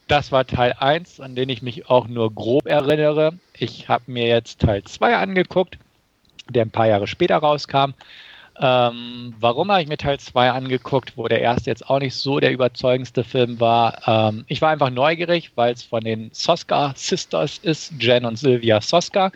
[0.08, 3.34] das war Teil 1, an den ich mich auch nur grob erinnere.
[3.56, 5.78] Ich habe mir jetzt Teil 2 angeguckt,
[6.48, 7.92] der ein paar Jahre später rauskam.
[8.60, 12.40] Ähm, warum habe ich mir Teil 2 angeguckt, wo der erste jetzt auch nicht so
[12.40, 14.02] der überzeugendste Film war?
[14.06, 18.80] Ähm, ich war einfach neugierig, weil es von den Soska Sisters ist, Jen und Sylvia
[18.80, 19.30] Soska,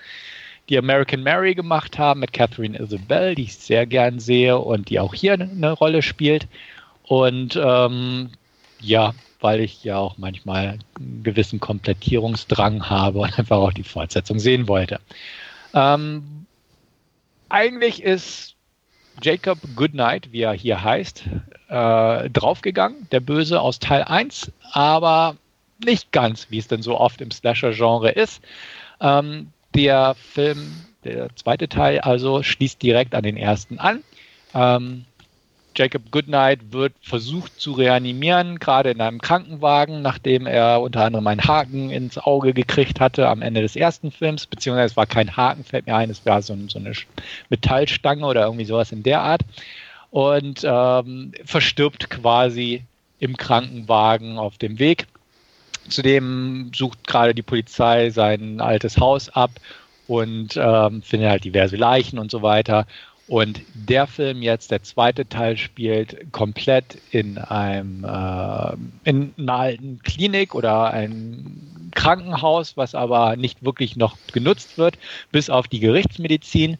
[0.68, 4.98] die American Mary gemacht haben mit Catherine Isabel, die ich sehr gern sehe und die
[4.98, 6.48] auch hier eine Rolle spielt.
[7.04, 8.30] Und ähm,
[8.82, 14.38] ja, weil ich ja auch manchmal einen gewissen Komplettierungsdrang habe und einfach auch die Fortsetzung
[14.38, 15.00] sehen wollte.
[15.74, 16.46] Ähm,
[17.48, 18.54] eigentlich ist
[19.20, 21.24] Jacob Goodnight, wie er hier heißt,
[21.68, 25.36] äh, draufgegangen, der Böse aus Teil 1, aber
[25.84, 28.42] nicht ganz, wie es denn so oft im Slasher-Genre ist.
[29.00, 30.72] Ähm, der Film,
[31.04, 34.02] der zweite Teil also, schließt direkt an den ersten an.
[34.54, 35.04] Ähm,
[35.74, 41.44] Jacob Goodnight wird versucht zu reanimieren, gerade in einem Krankenwagen, nachdem er unter anderem einen
[41.44, 45.64] Haken ins Auge gekriegt hatte am Ende des ersten Films, beziehungsweise es war kein Haken,
[45.64, 46.92] fällt mir ein, es war so, so eine
[47.48, 49.42] Metallstange oder irgendwie sowas in der Art.
[50.10, 52.84] Und ähm, verstirbt quasi
[53.18, 55.06] im Krankenwagen auf dem Weg.
[55.88, 59.50] Zudem sucht gerade die Polizei sein altes Haus ab
[60.06, 62.86] und ähm, findet halt diverse Leichen und so weiter.
[63.32, 70.00] Und der Film jetzt, der zweite Teil, spielt komplett in einem äh, in einer alten
[70.02, 74.98] Klinik oder einem Krankenhaus, was aber nicht wirklich noch genutzt wird,
[75.30, 76.76] bis auf die Gerichtsmedizin.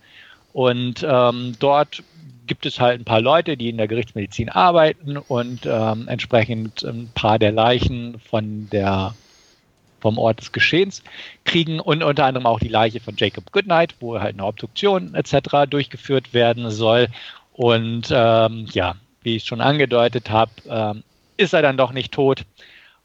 [0.52, 2.02] Und ähm, dort
[2.46, 7.08] gibt es halt ein paar Leute, die in der Gerichtsmedizin arbeiten und ähm, entsprechend ein
[7.14, 9.14] paar der Leichen von der
[10.02, 11.02] vom Ort des Geschehens
[11.44, 15.70] kriegen und unter anderem auch die Leiche von Jacob Goodnight, wo halt eine Obduktion etc.
[15.70, 17.08] durchgeführt werden soll.
[17.54, 21.04] Und ähm, ja, wie ich schon angedeutet habe, ähm,
[21.36, 22.44] ist er dann doch nicht tot,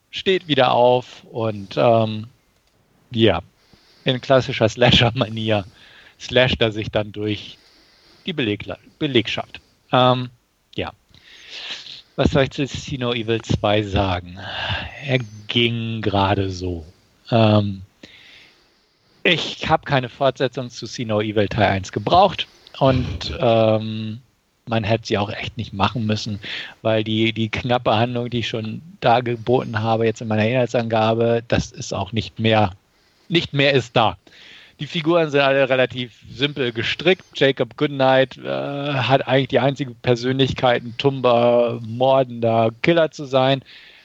[0.09, 2.27] steht wieder auf und ähm,
[3.11, 3.41] ja,
[4.03, 5.65] in klassischer Slasher-Manier
[6.19, 7.57] slasht er sich dann durch
[8.25, 8.65] die Beleg
[8.99, 9.61] Belegschaft.
[9.91, 10.29] Ähm,
[10.75, 10.91] ja.
[12.17, 14.39] Was soll ich zu Sino Evil 2 sagen?
[15.05, 16.83] Er ging gerade so.
[17.29, 17.83] Ähm,
[19.23, 22.47] ich habe keine Fortsetzung zu Sino Evil Teil 1 gebraucht
[22.79, 24.19] und ähm,
[24.65, 26.39] man hätte sie auch echt nicht machen müssen,
[26.81, 31.43] weil die, die knappe Handlung, die ich schon da geboten habe, jetzt in meiner Inhaltsangabe,
[31.47, 32.71] das ist auch nicht mehr,
[33.29, 34.17] nicht mehr ist da.
[34.79, 37.25] Die Figuren sind alle relativ simpel gestrickt.
[37.33, 43.63] Jacob Goodnight äh, hat eigentlich die einzige Persönlichkeit, ein tumber, mordender Killer zu sein.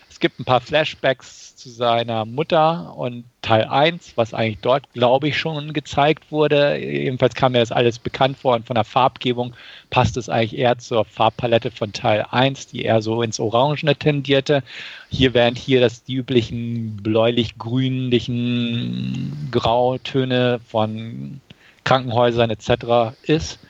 [0.09, 5.29] Es gibt ein paar Flashbacks zu seiner Mutter und Teil 1, was eigentlich dort, glaube
[5.29, 6.77] ich, schon gezeigt wurde.
[6.77, 9.55] Jedenfalls kam mir das alles bekannt vor und von der Farbgebung
[9.91, 14.65] passt es eigentlich eher zur Farbpalette von Teil 1, die eher so ins Orangene tendierte.
[15.09, 21.41] Hier während hier das die üblichen bläulich-grünlichen Grautöne von
[21.85, 23.15] Krankenhäusern etc.
[23.23, 23.61] ist.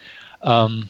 [0.43, 0.89] Ähm,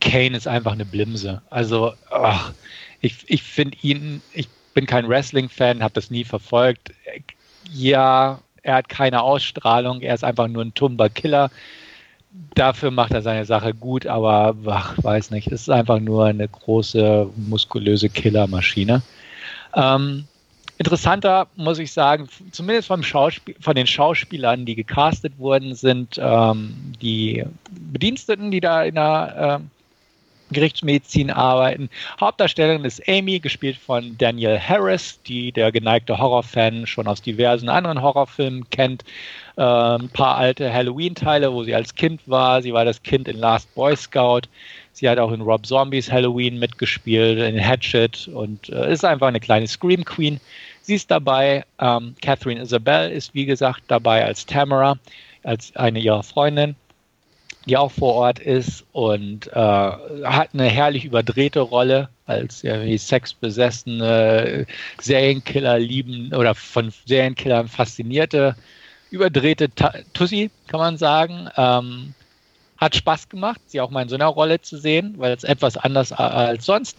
[0.00, 1.40] Kane ist einfach eine Blimse.
[1.48, 2.52] Also, ach,
[3.00, 6.92] ich, ich finde ihn, ich bin kein Wrestling-Fan, habe das nie verfolgt.
[7.72, 11.50] Ja, er hat keine Ausstrahlung, er ist einfach nur ein tumber Killer.
[12.54, 16.46] Dafür macht er seine Sache gut, aber ach, weiß nicht, es ist einfach nur eine
[16.46, 19.00] große, muskulöse Killermaschine.
[19.74, 20.26] Ähm,
[20.76, 27.44] interessanter muss ich sagen, zumindest vom von den Schauspielern, die gecastet wurden, sind ähm, die
[27.70, 29.75] Bediensteten, die da in der äh,
[30.50, 31.90] Gerichtsmedizin arbeiten.
[32.20, 38.02] Hauptdarstellerin ist Amy, gespielt von Danielle Harris, die der geneigte Horrorfan schon aus diversen anderen
[38.02, 39.04] Horrorfilmen kennt.
[39.56, 42.62] Äh, ein paar alte Halloween-Teile, wo sie als Kind war.
[42.62, 44.42] Sie war das Kind in Last Boy Scout.
[44.92, 49.40] Sie hat auch in Rob Zombies Halloween mitgespielt, in Hatchet und äh, ist einfach eine
[49.40, 50.40] kleine Scream Queen.
[50.82, 51.64] Sie ist dabei.
[51.80, 54.96] Ähm, Catherine Isabel ist wie gesagt dabei als Tamara,
[55.42, 56.76] als eine ihrer Freundinnen
[57.66, 64.66] die auch vor Ort ist und äh, hat eine herrlich überdrehte Rolle als irgendwie sexbesessene
[65.00, 68.56] Serienkiller lieben oder von Serienkillern faszinierte,
[69.10, 69.68] überdrehte
[70.12, 71.48] Tussi, kann man sagen.
[71.56, 72.14] Ähm,
[72.78, 75.76] hat Spaß gemacht, sie auch mal in so einer Rolle zu sehen, weil es etwas
[75.76, 76.98] anders als sonst.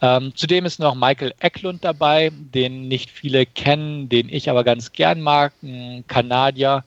[0.00, 4.92] Ähm, zudem ist noch Michael Eklund dabei, den nicht viele kennen, den ich aber ganz
[4.92, 6.84] gern mag, ein Kanadier,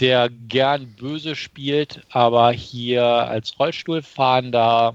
[0.00, 4.94] der gern böse spielt, aber hier als Rollstuhlfahrender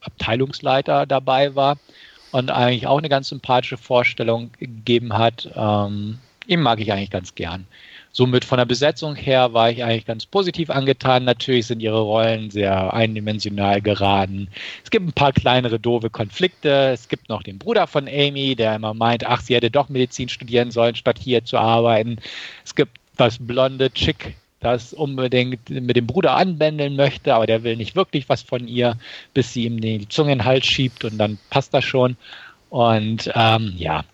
[0.00, 1.78] Abteilungsleiter dabei war
[2.32, 5.48] und eigentlich auch eine ganz sympathische Vorstellung gegeben hat.
[5.54, 7.66] Ähm, ihn mag ich eigentlich ganz gern.
[8.12, 11.24] Somit von der Besetzung her war ich eigentlich ganz positiv angetan.
[11.24, 14.48] Natürlich sind ihre Rollen sehr eindimensional geraten.
[14.82, 16.90] Es gibt ein paar kleinere doofe Konflikte.
[16.92, 20.28] Es gibt noch den Bruder von Amy, der immer meint, ach, sie hätte doch Medizin
[20.28, 22.18] studieren sollen, statt hier zu arbeiten.
[22.64, 27.76] Es gibt das blonde Chick, das unbedingt mit dem Bruder anbändeln möchte, aber der will
[27.76, 28.96] nicht wirklich was von ihr,
[29.34, 32.16] bis sie ihm die Zunge in den Hals schiebt und dann passt das schon.
[32.70, 34.04] Und ähm, ja,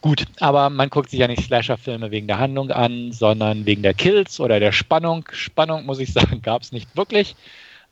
[0.00, 3.94] gut, aber man guckt sich ja nicht Slasher-Filme wegen der Handlung an, sondern wegen der
[3.94, 5.24] Kills oder der Spannung.
[5.32, 7.36] Spannung, muss ich sagen, gab es nicht wirklich.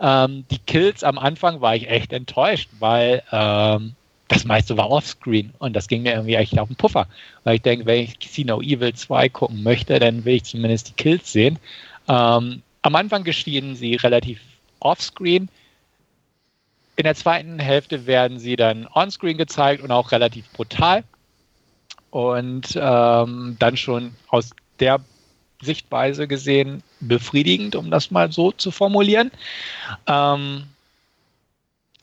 [0.00, 3.94] Ähm, die Kills am Anfang war ich echt enttäuscht, weil ähm,
[4.28, 7.06] das meiste war offscreen und das ging mir irgendwie echt auf den Puffer.
[7.44, 10.92] Weil ich denke, wenn ich Casino Evil 2 gucken möchte, dann will ich zumindest die
[10.92, 11.58] Kills sehen.
[12.08, 14.40] Ähm, am Anfang geschehen sie relativ
[14.80, 15.48] offscreen.
[16.96, 21.04] In der zweiten Hälfte werden sie dann onscreen gezeigt und auch relativ brutal.
[22.10, 25.00] Und ähm, dann schon aus der
[25.62, 29.30] Sichtweise gesehen befriedigend, um das mal so zu formulieren.
[30.06, 30.64] Ähm,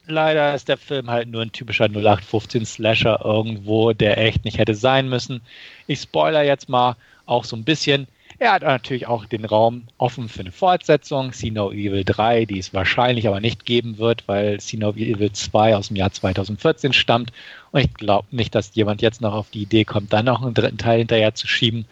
[0.08, 4.76] leider ist der Film halt nur ein typischer 0815 Slasher irgendwo, der echt nicht hätte
[4.76, 5.42] sein müssen.
[5.88, 8.08] Ich spoiler jetzt mal auch so ein bisschen.
[8.38, 11.32] Er hat natürlich auch den Raum offen für eine Fortsetzung.
[11.32, 15.32] See No Evil 3, die es wahrscheinlich aber nicht geben wird, weil See No Evil
[15.32, 17.32] 2 aus dem Jahr 2014 stammt.
[17.72, 20.54] Und ich glaube nicht, dass jemand jetzt noch auf die Idee kommt, dann noch einen
[20.54, 21.86] dritten Teil hinterher zu schieben.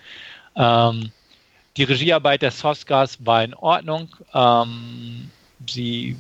[0.56, 1.12] Ähm,
[1.78, 4.10] die Regiearbeit der Soskas war in Ordnung.
[4.34, 5.30] Ähm,
[5.68, 6.18] sie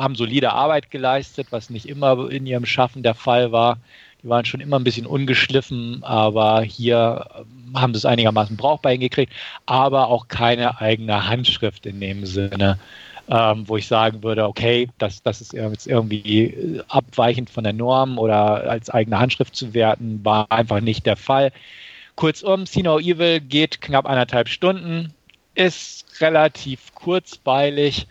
[0.00, 3.78] haben solide Arbeit geleistet, was nicht immer in ihrem Schaffen der Fall war.
[4.22, 8.92] Die waren schon immer ein bisschen ungeschliffen, aber hier ähm, haben sie es einigermaßen brauchbar
[8.92, 9.32] hingekriegt,
[9.66, 12.78] aber auch keine eigene Handschrift in dem Sinne.
[13.30, 18.18] ähm, wo ich sagen würde, okay, das, das ist jetzt irgendwie abweichend von der Norm
[18.18, 21.52] oder als eigene Handschrift zu werten, war einfach nicht der Fall.
[22.16, 25.14] Kurzum, See No Evil geht knapp anderthalb Stunden,
[25.54, 28.08] ist relativ kurzweilig,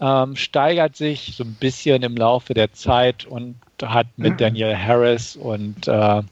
[0.00, 5.36] ähm, steigert sich so ein bisschen im Laufe der Zeit und hat mit Daniel Harris
[5.36, 6.22] und äh,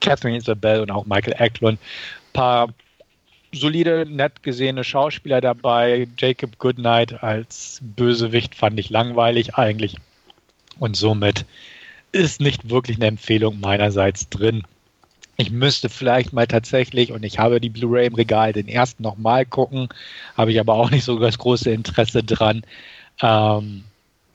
[0.00, 2.68] Catherine Isabel und auch Michael Eklund ein paar
[3.52, 6.06] solide, nett gesehene Schauspieler dabei.
[6.18, 9.96] Jacob Goodnight als Bösewicht fand ich langweilig eigentlich.
[10.78, 11.44] Und somit
[12.12, 14.62] ist nicht wirklich eine Empfehlung meinerseits drin.
[15.40, 19.46] Ich müsste vielleicht mal tatsächlich, und ich habe die Blu-ray im Regal, den ersten nochmal
[19.46, 19.88] gucken,
[20.36, 22.62] habe ich aber auch nicht so das große Interesse dran.
[23.22, 23.84] Ähm,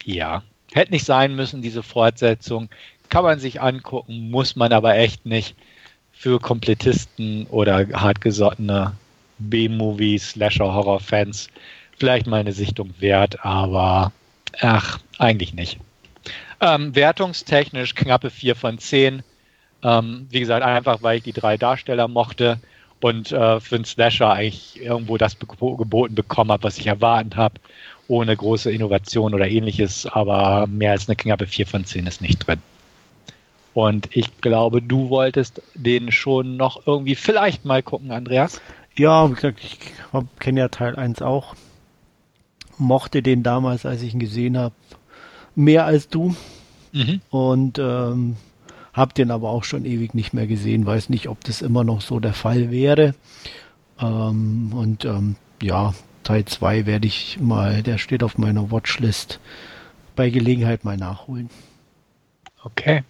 [0.05, 2.69] ja, hätte nicht sein müssen, diese Fortsetzung.
[3.09, 5.57] Kann man sich angucken, muss man aber echt nicht
[6.13, 8.93] für Komplettisten oder hartgesottene
[9.39, 11.49] B-Movie, Slasher, Horror-Fans
[11.97, 14.13] vielleicht mal eine Sichtung wert, aber
[14.61, 15.79] ach, eigentlich nicht.
[16.61, 19.21] Ähm, wertungstechnisch knappe 4 von 10.
[19.84, 22.60] Ähm, wie gesagt, einfach weil ich die drei Darsteller mochte
[23.02, 27.56] und äh, für einen Slasher eigentlich irgendwo das geboten bekommen habe, was ich erwartet habe,
[28.08, 32.48] ohne große Innovation oder ähnliches, aber mehr als eine knappe 4 von 10 ist nicht
[32.48, 32.62] drin.
[33.74, 38.62] Und ich glaube, du wolltest den schon noch irgendwie vielleicht mal gucken, Andreas.
[38.96, 39.80] Ja, wie gesagt, ich
[40.39, 41.56] kenne ja Teil 1 auch.
[42.78, 44.76] Mochte den damals, als ich ihn gesehen habe,
[45.56, 46.36] mehr als du.
[46.91, 47.22] Mhm.
[47.32, 48.38] Und ähm,
[48.93, 50.86] habe den aber auch schon ewig nicht mehr gesehen.
[50.86, 53.15] Weiß nicht, ob das immer noch so der Fall wäre.
[53.99, 59.39] Ähm, und ähm, ja, Teil 2 werde ich mal, der steht auf meiner Watchlist,
[60.15, 61.49] bei Gelegenheit mal nachholen.
[62.63, 63.03] Okay.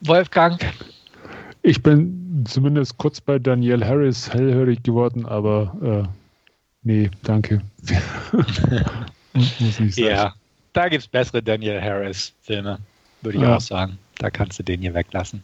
[0.00, 0.60] Wolfgang,
[1.62, 6.08] ich bin zumindest kurz bei Danielle Harris hellhörig geworden, aber äh,
[6.82, 7.60] nee, danke.
[9.32, 10.04] Muss nicht sein.
[10.04, 10.34] Ja,
[10.72, 12.78] da gibt es bessere Danielle Harris-Filme,
[13.22, 13.56] würde ich ja.
[13.56, 13.98] auch sagen.
[14.18, 15.42] Da kannst du den hier weglassen.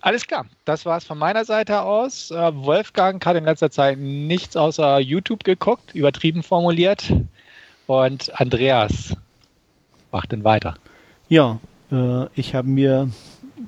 [0.00, 2.30] Alles klar, das war es von meiner Seite aus.
[2.30, 7.10] Äh, Wolfgang hat in letzter Zeit nichts außer YouTube geguckt, übertrieben formuliert.
[7.86, 9.16] Und Andreas
[10.12, 10.74] macht denn weiter.
[11.28, 11.58] Ja,
[11.90, 13.08] äh, ich habe mir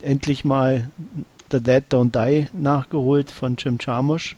[0.03, 0.91] endlich mal
[1.51, 4.37] The Dead Don't Die nachgeholt von Jim Jarmusch.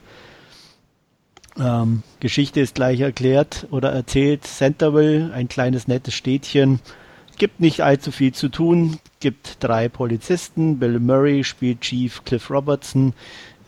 [1.59, 4.45] Ähm, Geschichte ist gleich erklärt oder erzählt.
[4.45, 6.81] Centerville, ein kleines nettes Städtchen.
[7.39, 8.99] Gibt nicht allzu viel zu tun.
[9.21, 10.79] Gibt drei Polizisten.
[10.79, 13.15] Bill Murray spielt Chief Cliff Robertson.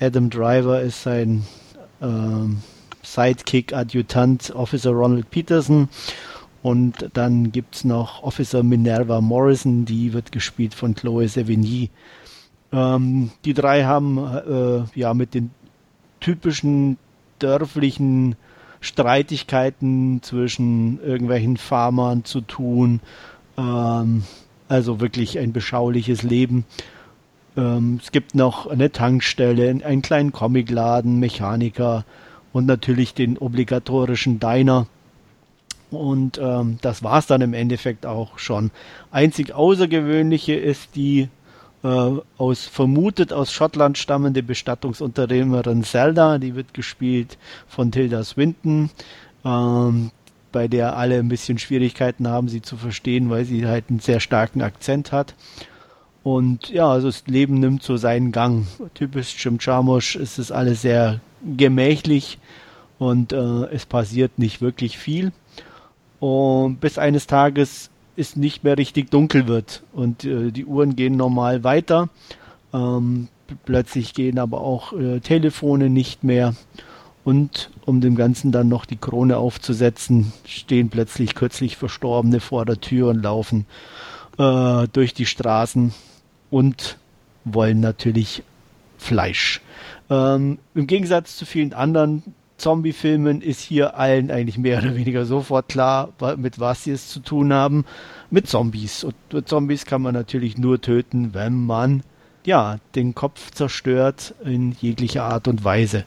[0.01, 1.45] Adam Driver ist sein
[2.03, 2.59] ähm,
[3.03, 5.89] Sidekick-Adjutant Officer Ronald Peterson.
[6.63, 11.91] Und dann gibt es noch Officer Minerva Morrison, die wird gespielt von Chloe Sevigny.
[12.73, 15.51] Ähm, die drei haben äh, ja mit den
[16.21, 16.99] typischen
[17.39, 18.37] dörflichen
[18.81, 23.01] Streitigkeiten zwischen irgendwelchen Farmern zu tun.
[23.57, 24.25] Ähm,
[24.69, 26.65] also wirklich ein beschauliches Leben.
[27.57, 32.05] Ähm, es gibt noch eine Tankstelle, einen kleinen Comicladen, Mechaniker
[32.53, 34.87] und natürlich den obligatorischen Diner.
[35.91, 38.71] Und ähm, das war es dann im Endeffekt auch schon.
[39.11, 41.29] Einzig Außergewöhnliche ist die
[41.83, 48.91] äh, aus vermutet aus Schottland stammende Bestattungsunternehmerin Zelda, die wird gespielt von Tilda Swinton,
[49.45, 50.11] ähm,
[50.53, 54.21] bei der alle ein bisschen Schwierigkeiten haben, sie zu verstehen, weil sie halt einen sehr
[54.21, 55.35] starken Akzent hat.
[56.23, 58.67] Und ja, also das Leben nimmt so seinen Gang.
[58.95, 61.21] Typisch Jarmusch ist es alles sehr
[61.57, 62.39] gemächlich
[62.99, 65.33] und äh, es passiert nicht wirklich viel.
[66.19, 71.17] Und bis eines Tages es nicht mehr richtig dunkel wird und äh, die Uhren gehen
[71.17, 72.11] normal weiter.
[72.75, 73.29] Ähm,
[73.65, 76.55] plötzlich gehen aber auch äh, Telefone nicht mehr.
[77.23, 82.81] Und um dem Ganzen dann noch die Krone aufzusetzen, stehen plötzlich kürzlich Verstorbene vor der
[82.81, 83.67] Tür und laufen
[84.39, 85.93] äh, durch die Straßen
[86.51, 86.97] und
[87.45, 88.43] wollen natürlich
[88.99, 89.61] Fleisch.
[90.09, 92.23] Ähm, Im Gegensatz zu vielen anderen
[92.59, 97.21] Zombie-Filmen ist hier allen eigentlich mehr oder weniger sofort klar, mit was sie es zu
[97.21, 97.85] tun haben.
[98.31, 99.05] Mit Zombies.
[99.05, 102.03] Und mit Zombies kann man natürlich nur töten, wenn man
[102.45, 106.05] ja den Kopf zerstört in jeglicher Art und Weise.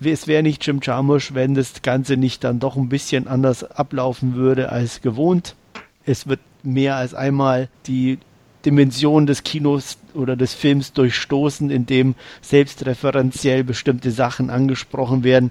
[0.00, 4.34] Es wäre nicht Jim Jarmusch, wenn das Ganze nicht dann doch ein bisschen anders ablaufen
[4.34, 5.56] würde als gewohnt.
[6.04, 8.18] Es wird mehr als einmal die
[8.64, 15.50] Dimension des Kinos oder des Films durchstoßen, in dem selbstreferenziell bestimmte Sachen angesprochen werden.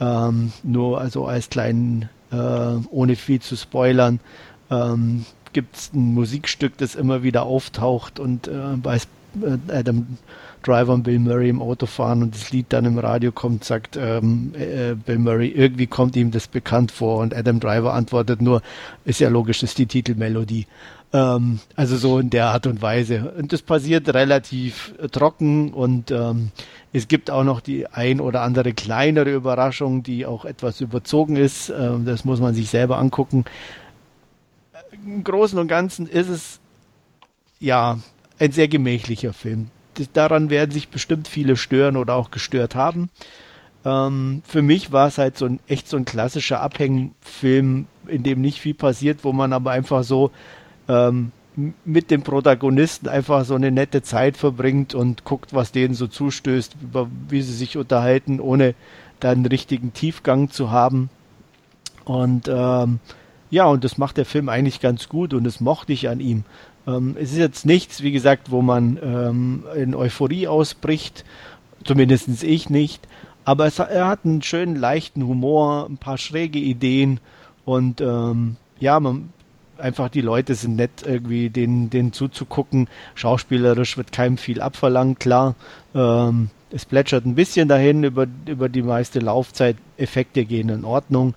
[0.00, 2.36] Ähm, nur also als kleinen, äh,
[2.90, 4.20] ohne viel zu spoilern,
[4.70, 10.18] ähm, gibt es ein Musikstück, das immer wieder auftaucht und äh, äh, Adam
[10.62, 13.96] Driver und Bill Murray im Auto fahren und das Lied dann im Radio kommt, sagt
[13.96, 18.62] ähm, äh, Bill Murray, irgendwie kommt ihm das bekannt vor und Adam Driver antwortet nur,
[19.04, 20.66] ist ja logisch, das ist die Titelmelodie.
[21.12, 23.32] Ähm, also so in der Art und Weise.
[23.38, 26.50] Und das passiert relativ äh, trocken und ähm,
[26.92, 31.70] es gibt auch noch die ein oder andere kleinere Überraschung, die auch etwas überzogen ist.
[31.70, 33.44] Ähm, das muss man sich selber angucken.
[35.06, 36.60] Im Großen und Ganzen ist es
[37.60, 37.98] ja
[38.38, 39.70] ein sehr gemächlicher Film.
[40.12, 43.10] Daran werden sich bestimmt viele stören oder auch gestört haben.
[43.84, 48.40] Ähm, für mich war es halt so ein echt so ein klassischer Abhängfilm, in dem
[48.40, 50.30] nicht viel passiert, wo man aber einfach so
[50.88, 51.32] ähm,
[51.84, 56.76] mit dem Protagonisten einfach so eine nette Zeit verbringt und guckt, was denen so zustößt,
[56.80, 58.74] über, wie sie sich unterhalten, ohne
[59.20, 61.10] da einen richtigen Tiefgang zu haben.
[62.04, 63.00] Und ähm,
[63.50, 66.44] ja, und das macht der Film eigentlich ganz gut und das mochte ich an ihm.
[66.88, 71.24] Ähm, es ist jetzt nichts, wie gesagt, wo man ähm, in Euphorie ausbricht,
[71.84, 73.06] zumindest ich nicht,
[73.44, 77.20] aber es, er hat einen schönen, leichten Humor, ein paar schräge Ideen
[77.64, 79.30] und ähm, ja, man,
[79.78, 82.88] einfach die Leute sind nett, irgendwie denen, denen zuzugucken.
[83.14, 85.54] Schauspielerisch wird keinem viel abverlangt, klar.
[85.94, 89.76] Ähm, es plätschert ein bisschen dahin über, über die meiste Laufzeit.
[89.96, 91.34] Effekte gehen in Ordnung.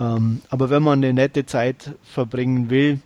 [0.00, 3.00] Ähm, aber wenn man eine nette Zeit verbringen will,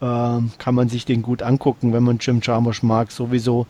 [0.00, 3.66] kann man sich den gut angucken, wenn man Jim Jarmusch mag, sowieso.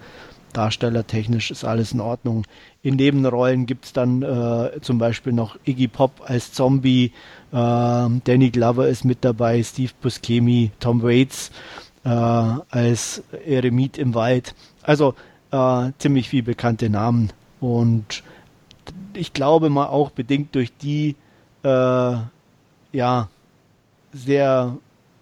[0.53, 2.45] Darstellertechnisch ist alles in Ordnung.
[2.83, 7.13] In Nebenrollen gibt es dann äh, zum Beispiel noch Iggy Pop als Zombie,
[7.53, 11.51] äh, Danny Glover ist mit dabei, Steve Buscemi, Tom Waits
[12.05, 14.55] äh, als Eremit im Wald.
[14.83, 15.15] Also
[15.53, 17.33] äh, ziemlich viele bekannte Namen.
[17.61, 18.23] Und
[19.15, 21.17] ich glaube mal auch bedingt durch die
[21.63, 22.17] äh,
[22.93, 23.29] ja
[24.13, 24.77] sehr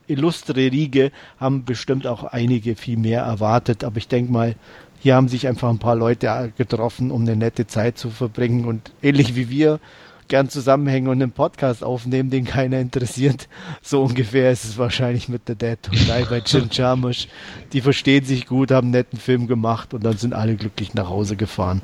[0.09, 3.85] illustre Riege haben bestimmt auch einige viel mehr erwartet.
[3.85, 4.55] Aber ich denke mal,
[5.01, 8.91] hier haben sich einfach ein paar Leute getroffen, um eine nette Zeit zu verbringen und
[9.03, 9.81] ähnlich wie wir
[10.29, 13.49] gern zusammenhängen und einen Podcast aufnehmen, den keiner interessiert.
[13.83, 17.29] So ungefähr ist es wahrscheinlich mit der Dead to Die bei Jim Jarmusch.
[17.73, 21.09] Die verstehen sich gut, haben einen netten Film gemacht und dann sind alle glücklich nach
[21.09, 21.81] Hause gefahren.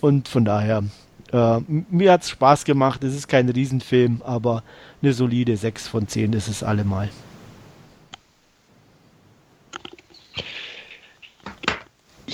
[0.00, 0.84] Und von daher,
[1.32, 3.02] äh, mir hat es Spaß gemacht.
[3.02, 4.62] Es ist kein Riesenfilm, aber
[5.02, 7.08] eine solide 6 von 10 ist es allemal.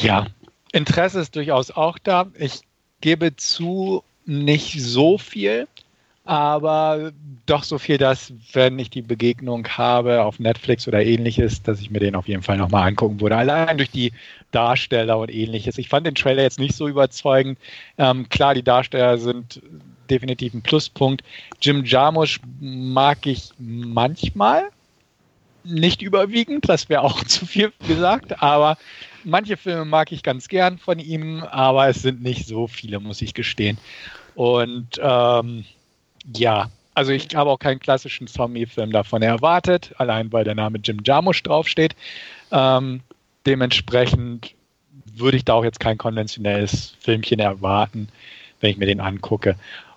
[0.03, 0.27] Ja,
[0.73, 2.27] Interesse ist durchaus auch da.
[2.39, 2.61] Ich
[3.01, 5.69] gebe zu, nicht so viel,
[6.25, 7.13] aber
[7.47, 11.91] doch so viel, dass, wenn ich die Begegnung habe auf Netflix oder ähnliches, dass ich
[11.91, 13.37] mir den auf jeden Fall nochmal angucken würde.
[13.37, 14.13] Allein durch die
[14.51, 15.79] Darsteller und ähnliches.
[15.79, 17.59] Ich fand den Trailer jetzt nicht so überzeugend.
[17.99, 19.63] Ähm, klar, die Darsteller sind
[20.11, 21.23] definitiv ein Pluspunkt.
[21.61, 24.69] Jim Jarmusch mag ich manchmal,
[25.65, 28.77] nicht überwiegend, das wäre auch zu viel gesagt, aber
[29.25, 33.23] manche Filme mag ich ganz gern von ihm, aber es sind nicht so viele, muss
[33.23, 33.79] ich gestehen.
[34.35, 35.65] Und ähm,
[36.35, 41.01] ja, also ich habe auch keinen klassischen Zombie-Film davon erwartet, allein weil der Name Jim
[41.05, 41.95] Jarmusch draufsteht.
[42.51, 43.01] Ähm,
[43.47, 44.55] dementsprechend
[45.15, 48.09] würde ich da auch jetzt kein konventionelles Filmchen erwarten,
[48.61, 49.57] wenn ich mir den angucke.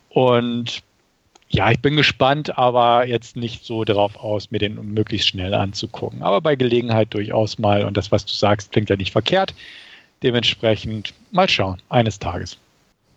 [0.10, 0.84] Und
[1.50, 6.24] ja, ich bin gespannt, aber jetzt nicht so darauf aus, mir den möglichst schnell anzugucken.
[6.24, 7.86] Aber bei Gelegenheit durchaus mal.
[7.86, 9.54] Und das, was du sagst, klingt ja nicht verkehrt.
[10.24, 12.58] Dementsprechend mal schauen, eines Tages.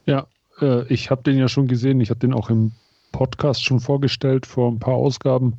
[0.07, 0.27] Ja,
[0.61, 2.01] äh, ich habe den ja schon gesehen.
[2.01, 2.73] Ich habe den auch im
[3.13, 5.55] Podcast schon vorgestellt vor ein paar Ausgaben.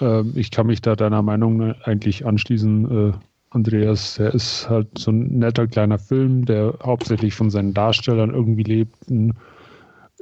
[0.00, 3.12] Äh, ich kann mich da deiner Meinung eigentlich anschließen, äh,
[3.50, 4.16] Andreas.
[4.16, 9.08] Der ist halt so ein netter kleiner Film, der hauptsächlich von seinen Darstellern irgendwie lebt.
[9.08, 9.34] Ein,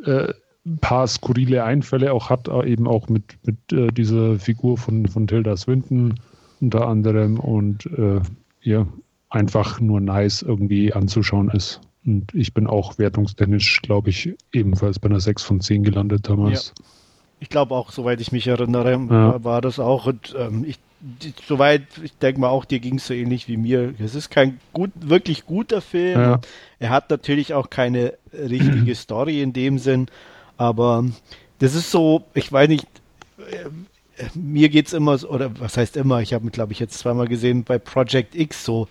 [0.05, 0.33] äh,
[0.67, 5.07] ein paar skurrile Einfälle auch hat, äh, eben auch mit, mit äh, dieser Figur von,
[5.07, 6.15] von Tilda Swinton
[6.61, 8.21] unter anderem und äh,
[8.63, 8.87] ja,
[9.31, 11.81] einfach nur nice irgendwie anzuschauen ist.
[12.05, 16.73] Und ich bin auch wertungstechnisch, glaube ich, ebenfalls bei einer 6 von 10 gelandet damals.
[16.77, 16.85] Ja.
[17.39, 19.45] Ich glaube auch, soweit ich mich erinnere, ja.
[19.45, 20.07] war das auch.
[20.07, 23.57] Und ähm, ich, die, soweit, ich denke mal auch, dir ging es so ähnlich wie
[23.57, 23.93] mir.
[23.99, 26.19] Es ist kein gut, wirklich guter Film.
[26.19, 26.41] Ja.
[26.79, 30.07] Er hat natürlich auch keine richtige Story in dem Sinn.
[30.57, 31.05] Aber
[31.59, 32.87] das ist so, ich weiß nicht,
[33.39, 33.69] äh,
[34.35, 37.29] mir geht es immer, so, oder was heißt immer, ich habe glaube ich, jetzt zweimal
[37.29, 38.89] gesehen bei Project X so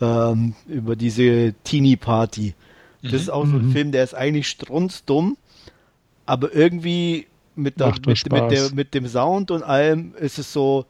[0.00, 2.54] ähm, über diese Teenie-Party.
[3.02, 3.18] Das mhm.
[3.18, 3.72] ist auch so ein mhm.
[3.72, 5.36] Film, der ist eigentlich strunzdumm,
[6.26, 10.86] aber irgendwie mit, der, mit, mit, der, mit, dem Sound und allem ist es so,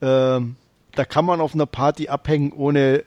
[0.00, 0.56] ähm,
[0.92, 3.04] da kann man auf einer Party abhängen, ohne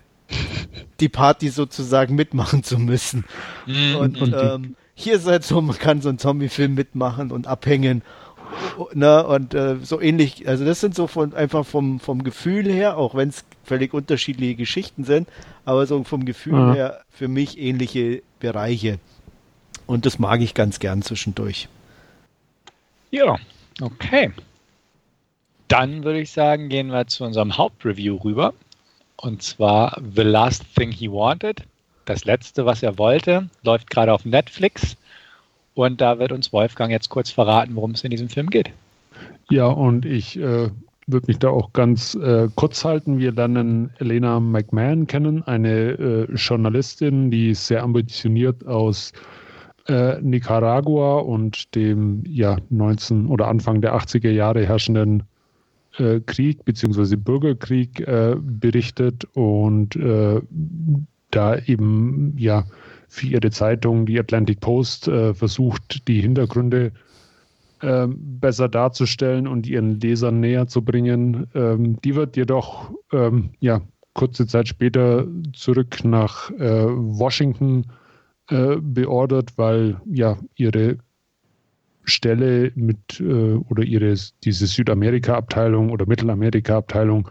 [1.00, 3.26] die Party sozusagen mitmachen zu müssen.
[3.66, 3.96] Mhm.
[3.96, 8.02] Und, und ähm, hier ist halt so, man kann so einen Zombie-Film mitmachen und abhängen.
[8.94, 12.98] Ne, und äh, so ähnlich, also das sind so von einfach vom, vom Gefühl her,
[12.98, 15.28] auch wenn es völlig unterschiedliche Geschichten sind,
[15.66, 16.74] aber so vom Gefühl ja.
[16.74, 19.00] her für mich ähnliche Bereiche.
[19.88, 21.68] Und das mag ich ganz gern zwischendurch.
[23.10, 23.38] Ja,
[23.82, 24.32] okay.
[25.68, 28.54] Dann würde ich sagen, gehen wir zu unserem Hauptreview rüber.
[29.18, 31.64] Und zwar The Last Thing He Wanted.
[32.06, 34.98] Das letzte, was er wollte, läuft gerade auf Netflix.
[35.74, 38.72] Und da wird uns Wolfgang jetzt kurz verraten, worum es in diesem Film geht.
[39.50, 40.70] Ja, und ich äh,
[41.08, 43.20] würde mich da auch ganz äh, kurz halten.
[43.20, 49.14] Wir lernen Elena McMahon kennen, eine äh, Journalistin, die sehr ambitioniert aus
[49.88, 55.24] äh, Nicaragua und dem ja 19 oder Anfang der 80er Jahre herrschenden
[55.98, 57.16] äh, Krieg bzw.
[57.16, 59.96] Bürgerkrieg äh, berichtet und
[61.36, 62.66] da eben ja
[63.08, 66.92] für ihre Zeitung, die Atlantic Post, versucht, die Hintergründe
[67.84, 71.48] ähm, besser darzustellen und ihren Lesern näher zu bringen.
[71.54, 73.82] Ähm, die wird jedoch ähm, ja,
[74.14, 77.88] kurze Zeit später zurück nach äh, Washington
[78.50, 80.98] äh, beordert, weil ja ihre
[82.06, 84.16] Stelle mit äh, oder ihre
[84.46, 87.28] diese Südamerika-Abteilung oder Mittelamerika-Abteilung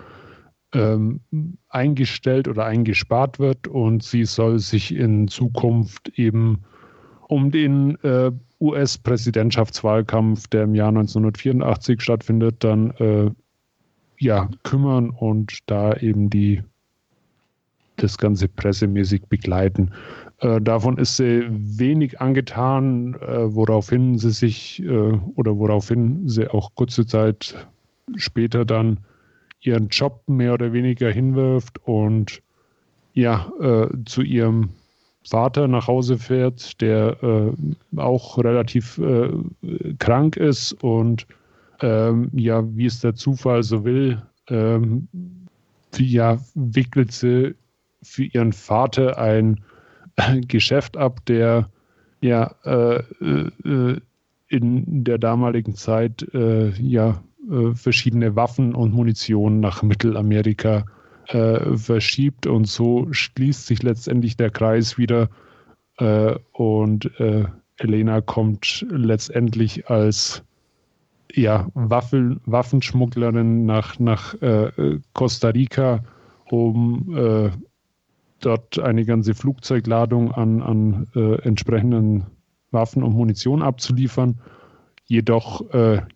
[0.72, 1.20] ähm,
[1.68, 6.62] eingestellt oder eingespart wird und sie soll sich in Zukunft eben
[7.28, 13.30] um den äh, US-Präsidentschaftswahlkampf, der im Jahr 1984 stattfindet, dann äh,
[14.18, 16.62] ja, kümmern und da eben die
[17.96, 19.90] das Ganze pressemäßig begleiten.
[20.38, 26.74] Äh, davon ist sie wenig angetan, äh, woraufhin sie sich äh, oder woraufhin sie auch
[26.74, 27.66] kurze Zeit
[28.16, 28.98] später dann
[29.62, 32.42] ihren Job mehr oder weniger hinwirft und
[33.14, 34.70] ja, äh, zu ihrem
[35.24, 39.30] Vater nach Hause fährt, der äh, auch relativ äh,
[39.98, 41.26] krank ist und
[41.80, 45.08] ähm, ja, wie es der Zufall so will, ähm,
[45.96, 47.54] ja, wickelt sie
[48.02, 49.60] für ihren Vater ein
[50.48, 51.68] Geschäft ab, der
[52.20, 53.02] ja äh,
[53.64, 54.00] äh,
[54.48, 60.84] in der damaligen Zeit äh, ja äh, verschiedene Waffen und Munition nach Mittelamerika
[61.28, 65.28] äh, verschiebt und so schließt sich letztendlich der Kreis wieder
[65.98, 67.44] äh, und äh,
[67.78, 70.42] Elena kommt letztendlich als
[71.34, 76.04] ja, Waffen, Waffenschmugglerin nach, nach äh, Costa Rica,
[76.50, 77.50] um äh,
[78.40, 81.06] dort eine ganze Flugzeugladung an, an
[81.44, 82.26] entsprechenden
[82.72, 84.38] Waffen und Munition abzuliefern.
[85.04, 85.62] Jedoch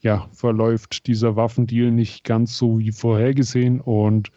[0.00, 4.30] ja, verläuft dieser Waffendeal nicht ganz so wie vorhergesehen und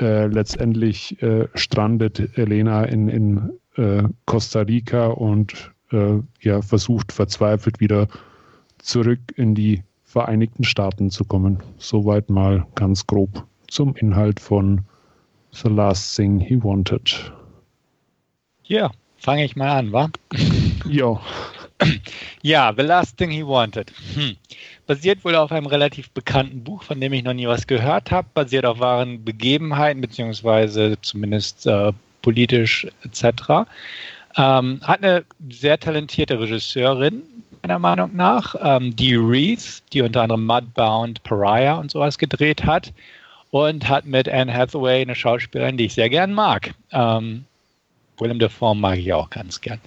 [0.00, 7.80] äh, letztendlich äh, strandet Elena in, in äh, Costa Rica und äh, ja, versucht verzweifelt
[7.80, 8.08] wieder
[8.78, 11.62] zurück in die Vereinigten Staaten zu kommen.
[11.78, 14.82] Soweit mal ganz grob zum Inhalt von
[15.50, 17.32] The Last Thing He Wanted.
[18.64, 20.10] Ja, fange ich mal an, wa?
[20.88, 21.20] ja.
[22.42, 23.92] Ja, The Last Thing He Wanted.
[24.14, 24.36] Hm.
[24.86, 28.28] Basiert wohl auf einem relativ bekannten Buch, von dem ich noch nie was gehört habe.
[28.34, 33.68] Basiert auf wahren Begebenheiten, beziehungsweise zumindest äh, politisch etc.
[34.36, 37.22] Ähm, hat eine sehr talentierte Regisseurin,
[37.62, 42.92] meiner Meinung nach, ähm, die Reese, die unter anderem Mudbound, Pariah und sowas gedreht hat.
[43.50, 46.74] Und hat mit Anne Hathaway eine Schauspielerin, die ich sehr gern mag.
[46.92, 47.44] Ähm,
[48.18, 49.80] Willem Dafoe mag ich auch ganz gern.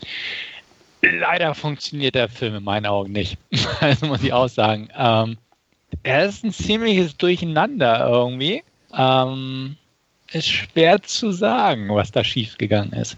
[1.01, 3.37] Leider funktioniert der Film in meinen Augen nicht.
[3.79, 4.89] das muss ich auch sagen.
[4.95, 5.37] Ähm,
[6.03, 8.63] er ist ein ziemliches Durcheinander irgendwie.
[8.95, 9.77] Ähm,
[10.31, 13.17] ist schwer zu sagen, was da schiefgegangen ist.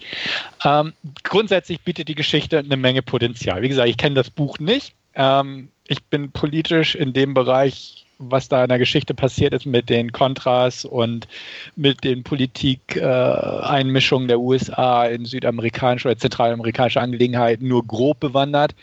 [0.63, 3.61] Ähm, grundsätzlich bietet die Geschichte eine Menge Potenzial.
[3.61, 4.93] Wie gesagt, ich kenne das Buch nicht.
[5.15, 9.89] Ähm, ich bin politisch in dem Bereich was da in der Geschichte passiert ist mit
[9.89, 11.27] den Kontras und
[11.75, 18.73] mit den Politikeinmischungen der USA in südamerikanische oder zentralamerikanische Angelegenheiten nur grob bewandert.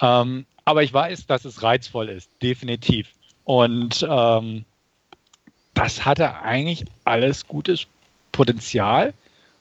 [0.00, 3.08] Ähm, aber ich weiß, dass es reizvoll ist, definitiv.
[3.44, 4.64] Und ähm,
[5.74, 7.86] das hatte eigentlich alles gutes
[8.32, 9.12] Potenzial,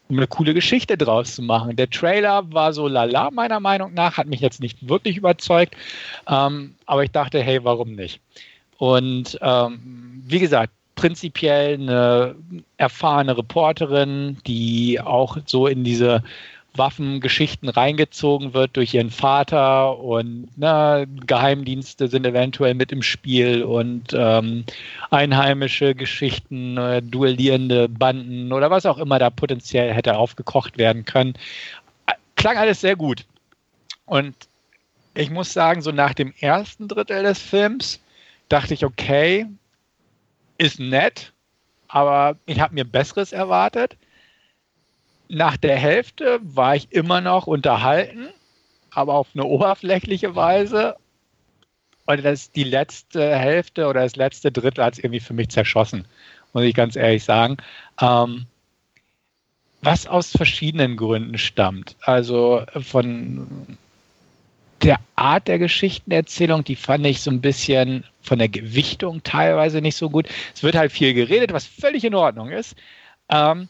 [0.09, 1.76] um eine coole Geschichte draus zu machen.
[1.76, 5.76] Der Trailer war so lala, meiner Meinung nach, hat mich jetzt nicht wirklich überzeugt.
[6.28, 8.21] Ähm, aber ich dachte, hey, warum nicht?
[8.84, 9.79] Und ähm,
[10.25, 12.36] wie gesagt, prinzipiell eine
[12.75, 16.21] erfahrene Reporterin, die auch so in diese
[16.75, 24.11] Waffengeschichten reingezogen wird durch ihren Vater und na, Geheimdienste sind eventuell mit im Spiel und
[24.11, 24.65] ähm,
[25.11, 31.36] einheimische Geschichten, äh, duellierende Banden oder was auch immer da potenziell hätte aufgekocht werden können.
[32.36, 33.23] Klang alles sehr gut.
[34.07, 34.36] Und
[35.15, 38.03] ich muss sagen, so nach dem ersten Drittel des Films
[38.54, 39.47] dachte ich, okay,
[40.60, 41.34] ist nett,
[41.88, 43.97] aber ich habe mir Besseres erwartet.
[45.28, 48.28] Nach der Hälfte war ich immer noch unterhalten,
[48.91, 50.95] aber auf eine oberflächliche Weise.
[52.06, 56.06] Und das die letzte Hälfte oder das letzte Drittel hat es irgendwie für mich zerschossen,
[56.51, 57.58] muss ich ganz ehrlich sagen.
[57.99, 58.45] Ähm,
[59.82, 61.95] was aus verschiedenen Gründen stammt.
[62.01, 63.78] Also von
[64.84, 69.95] der Art der Geschichtenerzählung, die fand ich so ein bisschen von der Gewichtung teilweise nicht
[69.95, 70.27] so gut.
[70.53, 72.75] Es wird halt viel geredet, was völlig in Ordnung ist.
[73.29, 73.69] Ähm,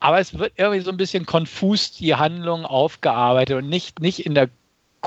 [0.00, 4.34] aber es wird irgendwie so ein bisschen konfus die Handlung aufgearbeitet und nicht, nicht in
[4.34, 4.48] der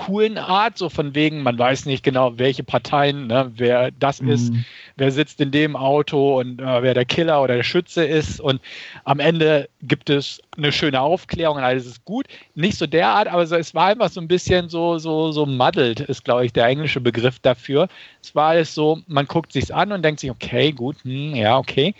[0.05, 4.29] coolen Art, so von wegen, man weiß nicht genau, welche Parteien, ne, wer das mhm.
[4.29, 4.53] ist,
[4.95, 8.41] wer sitzt in dem Auto und äh, wer der Killer oder der Schütze ist.
[8.41, 8.61] Und
[9.03, 12.25] am Ende gibt es eine schöne Aufklärung und alles ist gut.
[12.55, 15.99] Nicht so derart, aber so, es war einfach so ein bisschen so, so, so muddled,
[15.99, 17.87] ist, glaube ich, der englische Begriff dafür.
[18.23, 21.59] Es war alles so, man guckt sich's an und denkt sich, okay, gut, hm, ja,
[21.59, 21.93] okay.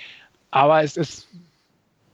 [0.50, 1.28] Aber es ist,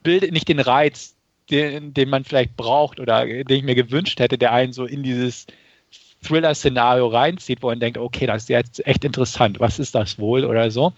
[0.04, 1.16] bildet nicht den Reiz,
[1.50, 5.02] den, den man vielleicht braucht oder den ich mir gewünscht hätte, der einen so in
[5.02, 5.48] dieses
[6.28, 10.46] Thriller-Szenario reinzieht, wo man denkt, okay, das ist jetzt echt interessant, was ist das wohl
[10.46, 10.94] oder so.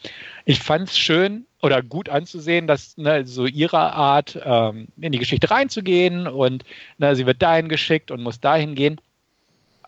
[0.46, 5.20] Ich fand es schön oder gut anzusehen, dass ne, so ihre Art, ähm, in die
[5.20, 6.64] Geschichte reinzugehen und
[6.98, 9.00] ne, sie wird dahin geschickt und muss dahin gehen.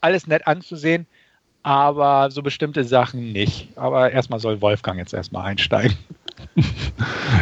[0.02, 1.08] Alles nett anzusehen,
[1.64, 3.70] aber so bestimmte Sachen nicht.
[3.76, 5.98] Aber erstmal soll Wolfgang jetzt erstmal einsteigen.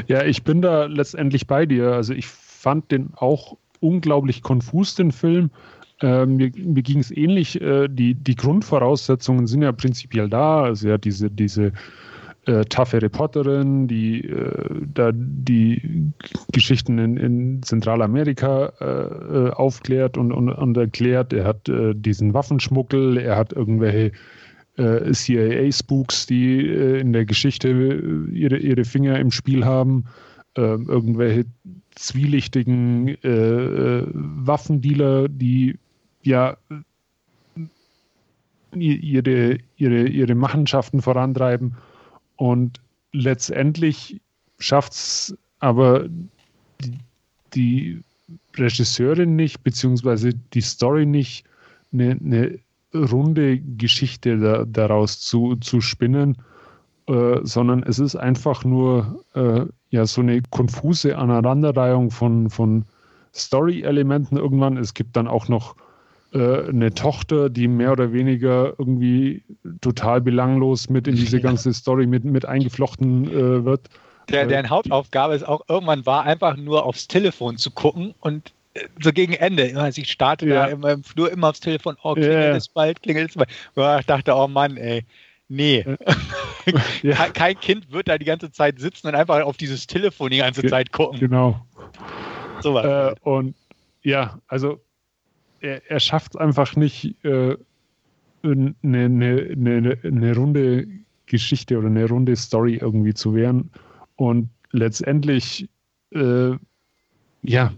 [0.07, 1.93] Ja, ich bin da letztendlich bei dir.
[1.93, 5.51] Also ich fand den auch unglaublich konfus, den Film.
[6.01, 7.61] Äh, mir, mir ging es ähnlich.
[7.61, 10.63] Äh, die, die Grundvoraussetzungen sind ja prinzipiell da.
[10.63, 11.73] Also ja, diese, diese
[12.45, 16.11] äh, taffe Reporterin, die äh, da die
[16.53, 21.33] Geschichten in, in Zentralamerika äh, äh aufklärt und, und, und, erklärt.
[21.33, 24.13] Er hat äh, diesen Waffenschmuggel, er hat irgendwelche
[24.77, 27.69] äh, CIA-Spooks, die in der Geschichte
[28.31, 30.05] ihre, ihre Finger im Spiel haben,
[30.55, 31.43] ähm, irgendwelche
[31.95, 35.75] zwielichtigen Waffendealer, die
[36.29, 36.57] ja
[38.73, 41.75] ihre, ihre, ihre Machenschaften vorantreiben.
[42.35, 42.79] Und
[43.11, 44.21] letztendlich
[44.59, 46.07] schafft es aber
[46.81, 46.97] die,
[47.53, 48.03] die,
[48.55, 51.45] Regisseurin nicht, beziehungsweise die Story nicht,
[51.91, 52.59] eine, eine
[52.93, 56.37] runde Geschichte da, daraus zu, zu spinnen,
[57.07, 62.85] äh, sondern es ist einfach nur äh, ja so eine konfuse Aneinanderreihung von, von
[63.33, 64.77] Story-Elementen irgendwann.
[64.77, 65.88] Es gibt dann auch noch äh,
[66.37, 69.43] eine Tochter, die mehr oder weniger irgendwie
[69.81, 73.89] total belanglos mit in diese ganze Story mit, mit eingeflochten äh, wird.
[74.29, 78.81] Der, deren Hauptaufgabe ist auch irgendwann war, einfach nur aufs Telefon zu gucken und äh,
[79.01, 79.91] so gegen Ende.
[79.91, 80.65] Sie startet ja.
[80.65, 82.55] da immer im Flur immer aufs Telefon, oh, klingelt ja.
[82.55, 83.99] es bald, klingelt es bald.
[83.99, 85.03] Ich dachte, oh Mann, ey,
[85.47, 85.85] nee.
[87.01, 87.15] Ja.
[87.33, 90.63] Kein Kind wird da die ganze Zeit sitzen und einfach auf dieses Telefon die ganze
[90.67, 91.19] Zeit gucken.
[91.19, 91.59] Genau.
[92.61, 92.85] So was.
[92.85, 93.55] Äh, und
[94.03, 94.79] ja, also
[95.61, 97.55] er, er schafft es einfach nicht, äh,
[98.43, 100.87] eine, eine, eine, eine runde
[101.25, 103.69] Geschichte oder eine runde Story irgendwie zu werden.
[104.15, 105.69] Und letztendlich,
[106.11, 106.51] äh,
[107.43, 107.71] ja,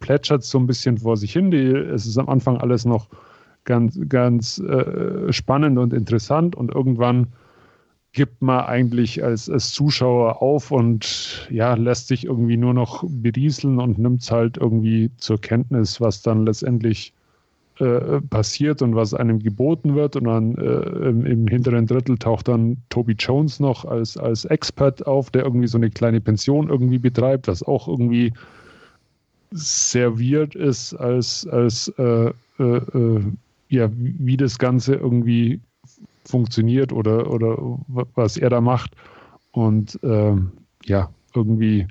[0.00, 1.50] plätschert so ein bisschen vor sich hin.
[1.50, 3.08] Die, es ist am Anfang alles noch
[3.64, 7.28] ganz, ganz äh, spannend und interessant und irgendwann
[8.14, 13.80] gibt man eigentlich als, als Zuschauer auf und ja, lässt sich irgendwie nur noch berieseln
[13.80, 17.12] und nimmt es halt irgendwie zur Kenntnis, was dann letztendlich
[17.80, 20.14] äh, passiert und was einem geboten wird.
[20.14, 25.04] Und dann äh, im, im, hinteren Drittel taucht dann Toby Jones noch als, als Expert
[25.08, 28.32] auf, der irgendwie so eine kleine Pension irgendwie betreibt, was auch irgendwie
[29.50, 33.22] weird ist, als, als äh, äh, äh
[33.70, 35.60] ja, wie das Ganze irgendwie
[36.26, 37.56] funktioniert oder, oder
[37.88, 38.92] was er da macht.
[39.52, 40.52] Und ähm,
[40.84, 41.86] ja, irgendwie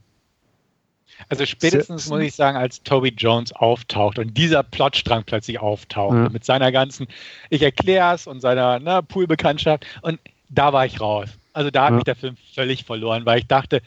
[1.29, 6.29] also spätestens muss ich sagen, als Toby Jones auftaucht und dieser Plotstrang plötzlich auftaucht ja.
[6.29, 7.07] mit seiner ganzen,
[7.49, 10.19] ich erkläre es und seiner ne, Poolbekanntschaft und
[10.49, 11.29] da war ich raus.
[11.53, 11.95] Also da hat ja.
[11.95, 13.81] mich der Film völlig verloren, weil ich dachte,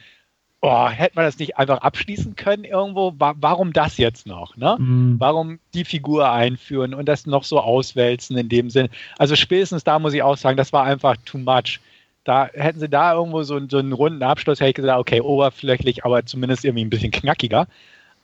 [0.63, 3.15] oh, hätte man das nicht einfach abschließen können irgendwo?
[3.17, 4.57] Warum das jetzt noch?
[4.57, 4.77] Ne?
[4.79, 5.17] Mhm.
[5.19, 8.89] Warum die Figur einführen und das noch so auswälzen in dem Sinn?
[9.19, 11.81] Also spätestens da muss ich auch sagen, das war einfach too much
[12.27, 16.05] da hätten sie da irgendwo so, so einen runden Abschluss, hätte ich gesagt, okay, oberflächlich,
[16.05, 17.69] aber zumindest irgendwie ein bisschen knackiger.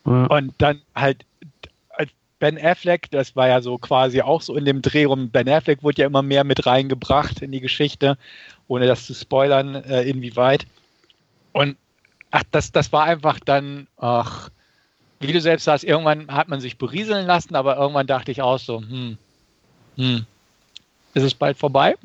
[0.05, 0.27] Ja.
[0.27, 1.25] Und dann halt
[2.41, 5.85] Ben Affleck, das war ja so quasi auch so in dem Dreh rum, Ben Affleck
[5.85, 8.19] wurde ja immer mehr mit reingebracht in die Geschichte,
[8.67, 10.67] ohne das zu spoilern, äh, inwieweit.
[11.53, 11.77] Und
[12.33, 14.51] ach, das, das war einfach dann, ach,
[15.21, 18.59] wie du selbst sagst, irgendwann hat man sich berieseln lassen, aber irgendwann dachte ich auch
[18.59, 19.17] so, hm,
[19.97, 20.27] hm,
[21.15, 21.95] ist es bald vorbei?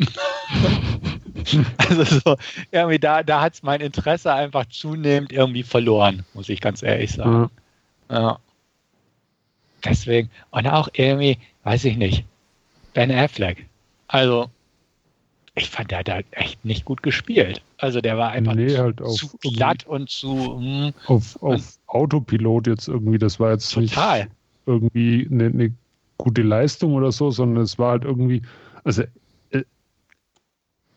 [1.77, 2.35] Also so,
[2.71, 7.13] irgendwie da, da hat es mein Interesse einfach zunehmend irgendwie verloren, muss ich ganz ehrlich
[7.13, 7.49] sagen.
[8.09, 8.19] Ja.
[8.19, 8.39] ja.
[9.85, 12.25] Deswegen, und auch irgendwie, weiß ich nicht,
[12.93, 13.65] Ben Affleck.
[14.09, 14.49] Also,
[15.57, 17.61] ich fand, der hat halt echt nicht gut gespielt.
[17.77, 20.27] Also der war einfach nee, halt zu glatt und zu.
[20.27, 20.93] Mh, hm.
[21.07, 24.19] auf, auf Autopilot jetzt irgendwie, das war jetzt total.
[24.23, 24.31] nicht
[24.65, 25.73] irgendwie eine, eine,
[26.19, 28.41] gute Leistung oder so, sondern es war halt irgendwie,
[28.83, 29.03] also
[29.51, 29.63] äh,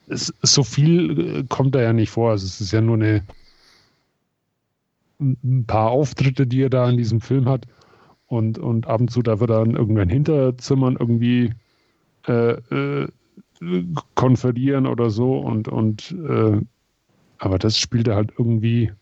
[0.08, 2.30] es, so viel äh, kommt da ja nicht vor.
[2.30, 3.22] Also es ist ja nur eine
[5.20, 7.66] ein paar Auftritte, die er da in diesem Film hat.
[8.26, 11.52] Und, und ab und zu da wird er in irgendein Hinterzimmern irgendwie
[12.26, 13.08] äh, äh,
[14.14, 16.60] konferieren oder so und, und äh,
[17.38, 18.92] aber das spielt er halt irgendwie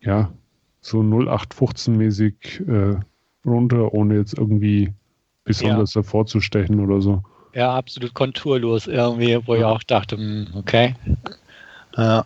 [0.00, 0.32] ja
[0.80, 3.00] so 0815-mäßig äh,
[3.44, 4.92] runter, ohne jetzt irgendwie
[5.44, 6.02] besonders ja.
[6.02, 7.22] hervorzustechen oder so.
[7.54, 10.94] Ja, absolut konturlos irgendwie, wo ich auch dachte, hm, okay.
[11.96, 12.24] Ja.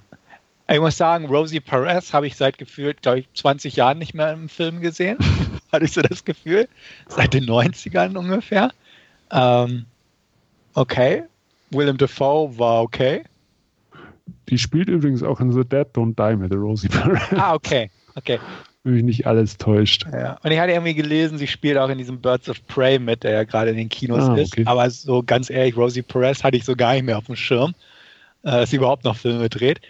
[0.69, 4.33] Ich muss sagen, Rosie Perez habe ich seit gefühlt, glaube ich, 20 Jahren nicht mehr
[4.33, 5.19] im Film gesehen.
[5.73, 6.69] Hatte ich so das Gefühl.
[7.09, 8.73] Seit den 90ern ungefähr.
[9.31, 9.87] Ähm,
[10.77, 11.25] okay.
[11.71, 13.25] Willem Dafoe war okay.
[14.49, 17.21] Die spielt übrigens auch in The Dead Don't Die mit Rosie Perez.
[17.37, 17.91] Ah, okay.
[18.15, 18.39] Okay.
[18.85, 20.07] Wenn mich nicht alles täuscht.
[20.13, 20.39] Ja.
[20.43, 23.33] Und ich hatte irgendwie gelesen, sie spielt auch in diesem Birds of Prey mit, der
[23.33, 24.43] ja gerade in den Kinos ah, okay.
[24.43, 24.69] ist.
[24.69, 27.75] Aber so ganz ehrlich, Rosie Perez hatte ich so gar nicht mehr auf dem Schirm,
[28.45, 29.81] äh, dass sie überhaupt noch Filme dreht.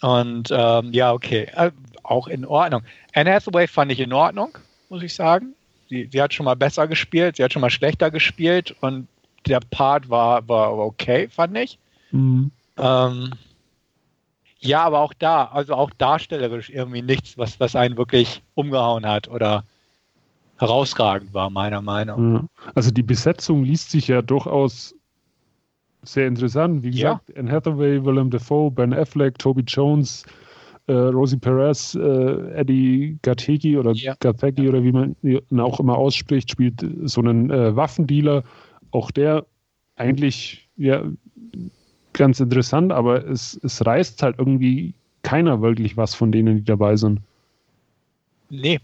[0.00, 1.48] Und ähm, ja, okay.
[1.54, 1.70] Äh,
[2.02, 2.82] auch in Ordnung.
[3.14, 4.56] Anne Hathaway fand ich in Ordnung,
[4.88, 5.54] muss ich sagen.
[5.88, 9.06] Sie, sie hat schon mal besser gespielt, sie hat schon mal schlechter gespielt und
[9.48, 11.78] der Part war, war okay, fand ich.
[12.10, 12.50] Mhm.
[12.78, 13.30] Ähm,
[14.58, 19.28] ja, aber auch da, also auch darstellerisch irgendwie nichts, was, was einen wirklich umgehauen hat
[19.28, 19.64] oder
[20.58, 22.44] herausragend war, meiner Meinung nach.
[22.74, 24.94] Also die Besetzung liest sich ja durchaus
[26.02, 26.82] sehr interessant.
[26.82, 27.36] Wie gesagt, ja.
[27.36, 30.24] Anne Hathaway, Willem Dafoe, Ben Affleck, Toby Jones,
[30.86, 34.14] äh, Rosie Perez, äh, Eddie Gategi oder ja.
[34.20, 38.44] Gategi oder wie man ihn auch immer ausspricht, spielt so einen äh, Waffendealer
[38.96, 39.44] auch der
[39.96, 41.02] eigentlich ja
[42.14, 46.96] ganz interessant, aber es, es reißt halt irgendwie keiner wirklich was von denen, die dabei
[46.96, 47.20] sind.
[48.48, 48.80] Nee.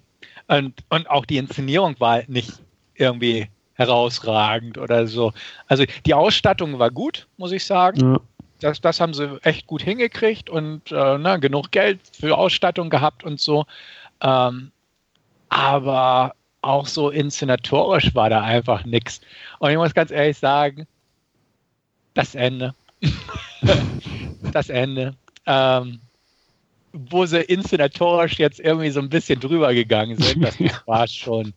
[0.49, 2.63] Und, und auch die Inszenierung war halt nicht
[2.95, 5.33] irgendwie herausragend oder so.
[5.67, 8.01] Also die Ausstattung war gut, muss ich sagen.
[8.01, 8.21] Ja.
[8.61, 13.25] Das, das haben sie echt gut hingekriegt und äh, na, genug Geld für Ausstattung gehabt
[13.25, 13.65] und so.
[14.21, 14.71] Ähm,
[15.49, 19.21] aber auch so inszenatorisch war da einfach nichts.
[19.59, 20.87] Und ich muss ganz ehrlich sagen,
[22.15, 22.75] das Ende.
[24.53, 25.15] das Ende.
[25.47, 26.01] Ähm,
[26.93, 30.57] wo sie inszenatorisch jetzt irgendwie so ein bisschen drüber gegangen sind, das
[30.87, 31.53] war schon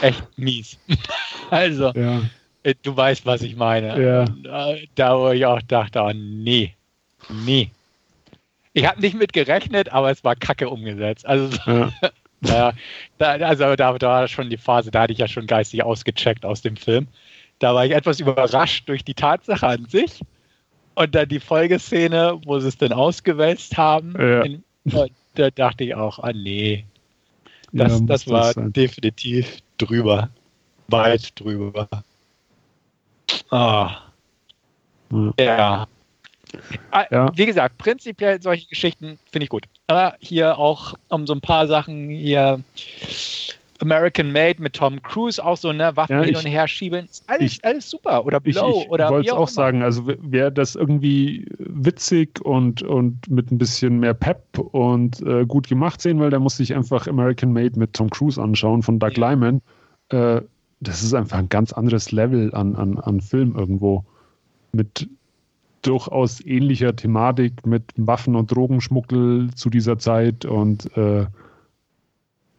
[0.00, 0.78] echt mies.
[1.50, 2.22] also, ja.
[2.62, 4.02] Äh, du weißt, was ich meine.
[4.44, 4.70] Ja.
[4.72, 6.74] Äh, da, wo ich auch dachte, oh, nee,
[7.28, 7.70] nee.
[8.72, 11.26] Ich habe nicht mit gerechnet, aber es war kacke umgesetzt.
[11.26, 11.92] Also, ja.
[12.40, 12.72] Naja,
[13.18, 16.44] da, also da, da war schon die Phase, da hatte ich ja schon geistig ausgecheckt
[16.44, 17.06] aus dem Film.
[17.58, 20.20] Da war ich etwas überrascht durch die Tatsache an sich.
[20.94, 24.14] Und dann die Folgeszene, wo sie es dann ausgewälzt haben.
[24.18, 24.42] Ja.
[24.42, 24.64] In,
[25.34, 26.84] da dachte ich auch, ah nee,
[27.72, 30.30] das, ja, das war das definitiv drüber.
[30.88, 31.88] Weit drüber.
[33.50, 33.96] Ah.
[35.10, 35.32] Ja.
[35.38, 35.88] ja.
[36.90, 37.32] Ah, ja.
[37.36, 39.66] Wie gesagt, prinzipiell solche Geschichten finde ich gut.
[39.90, 42.60] Aber hier auch um so ein paar Sachen hier
[43.80, 47.08] American Made mit Tom Cruise auch so ne Waffen ja, hin und her schieben.
[47.26, 48.24] Alles, ich, alles super.
[48.24, 49.82] Oder Blow ich, ich oder wollte es auch, auch sagen.
[49.82, 55.66] Also wäre das irgendwie witzig und, und mit ein bisschen mehr Pep und äh, gut
[55.66, 59.16] gemacht sehen will, dann muss ich einfach American Made mit Tom Cruise anschauen von Doug
[59.16, 59.30] ja.
[59.30, 59.60] Lyman.
[60.10, 60.42] Äh,
[60.78, 64.04] das ist einfach ein ganz anderes Level an, an, an Film irgendwo.
[64.70, 65.08] Mit
[65.82, 71.26] durchaus ähnlicher Thematik mit Waffen- und Drogenschmuggel zu dieser Zeit und äh,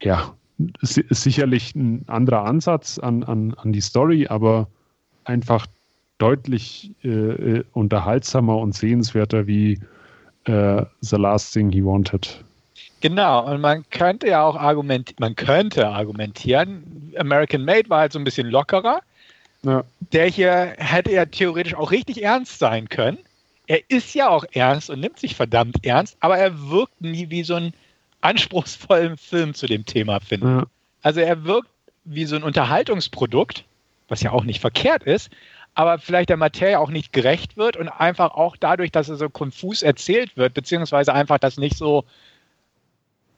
[0.01, 0.33] ja,
[0.81, 4.67] ist sicherlich ein anderer Ansatz an, an, an die Story, aber
[5.23, 5.67] einfach
[6.17, 9.79] deutlich äh, äh, unterhaltsamer und sehenswerter wie
[10.45, 12.43] äh, The Last Thing He Wanted.
[13.01, 18.19] Genau, und man könnte ja auch argumentieren, man könnte argumentieren, American Made war halt so
[18.19, 19.01] ein bisschen lockerer,
[19.65, 19.83] ja.
[20.11, 23.17] Der hier hätte ja theoretisch auch richtig ernst sein können.
[23.67, 27.43] Er ist ja auch ernst und nimmt sich verdammt ernst, aber er wirkt nie wie
[27.43, 27.73] so ein
[28.21, 30.63] anspruchsvollen Film zu dem Thema, finde ja.
[31.01, 31.69] Also er wirkt
[32.03, 33.63] wie so ein Unterhaltungsprodukt,
[34.07, 35.29] was ja auch nicht verkehrt ist,
[35.73, 39.29] aber vielleicht der Materie auch nicht gerecht wird und einfach auch dadurch, dass er so
[39.29, 42.03] konfus erzählt wird, beziehungsweise einfach das nicht so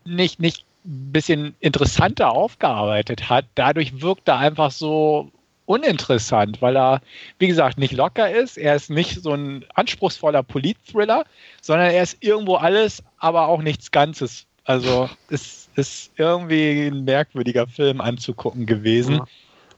[0.05, 5.31] nicht, nicht ein bisschen interessanter aufgearbeitet hat, dadurch wirkt er einfach so
[5.65, 7.01] uninteressant, weil er,
[7.39, 8.57] wie gesagt, nicht locker ist.
[8.57, 11.25] Er ist nicht so ein anspruchsvoller Polit-Thriller,
[11.61, 14.45] sondern er ist irgendwo alles, aber auch nichts Ganzes.
[14.65, 19.15] Also es ist irgendwie ein merkwürdiger Film anzugucken gewesen.
[19.15, 19.25] Ja.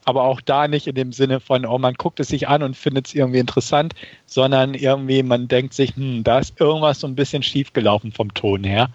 [0.04, 2.76] Aber auch da nicht in dem Sinne von, oh, man guckt es sich an und
[2.76, 3.92] findet es irgendwie interessant,
[4.24, 8.32] sondern irgendwie, man denkt sich, hm, da ist irgendwas so ein bisschen schief gelaufen vom
[8.32, 8.90] Ton her.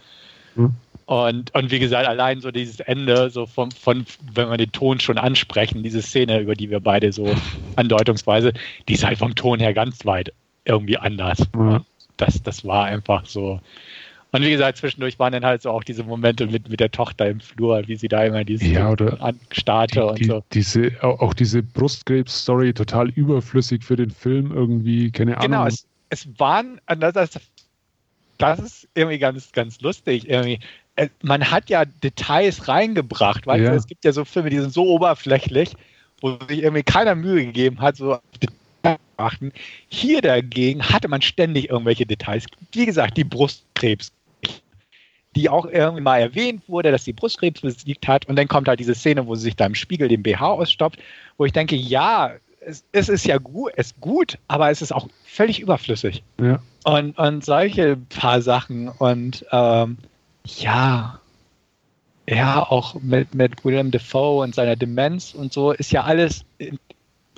[0.56, 0.74] Mhm.
[1.12, 5.02] Und, und wie gesagt, allein so dieses Ende, so von, von, wenn wir den Ton
[5.02, 7.36] schon ansprechen, diese Szene, über die wir beide so
[7.76, 8.54] andeutungsweise,
[8.88, 10.32] die ist halt vom Ton her ganz weit
[10.64, 11.40] irgendwie anders.
[11.54, 11.82] Mhm.
[12.16, 13.60] Das, das war einfach so.
[14.32, 17.28] Und wie gesagt, zwischendurch waren dann halt so auch diese Momente mit, mit der Tochter
[17.28, 20.44] im Flur, wie sie da immer diese ja, oder anstarrte die, und so.
[20.54, 25.52] Diese, auch diese Brustkrebs-Story total überflüssig für den Film irgendwie, keine Ahnung.
[25.52, 27.38] Genau, es, es waren, das,
[28.38, 30.30] das ist irgendwie ganz, ganz lustig.
[30.30, 30.62] Irgendwie
[31.22, 33.74] man hat ja Details reingebracht, weil ja.
[33.74, 35.74] es gibt ja so Filme, die sind so oberflächlich,
[36.22, 39.52] wo sich irgendwie keiner Mühe gegeben hat, so Details achten.
[39.90, 42.46] Hier dagegen hatte man ständig irgendwelche Details.
[42.72, 44.12] Wie gesagt, die Brustkrebs,
[45.36, 48.26] die auch irgendwie mal erwähnt wurde, dass sie Brustkrebs besiegt hat.
[48.26, 51.00] Und dann kommt halt diese Szene, wo sie sich da im Spiegel den BH ausstopft,
[51.38, 54.92] wo ich denke, ja, es, es ist ja gut, es ist gut, aber es ist
[54.92, 56.24] auch völlig überflüssig.
[56.40, 56.62] Ja.
[56.84, 58.90] Und, und solche paar Sachen.
[58.90, 59.98] Und ähm,
[60.46, 61.20] ja,
[62.28, 66.46] ja, auch mit, mit William Defoe und seiner Demenz und so ist ja alles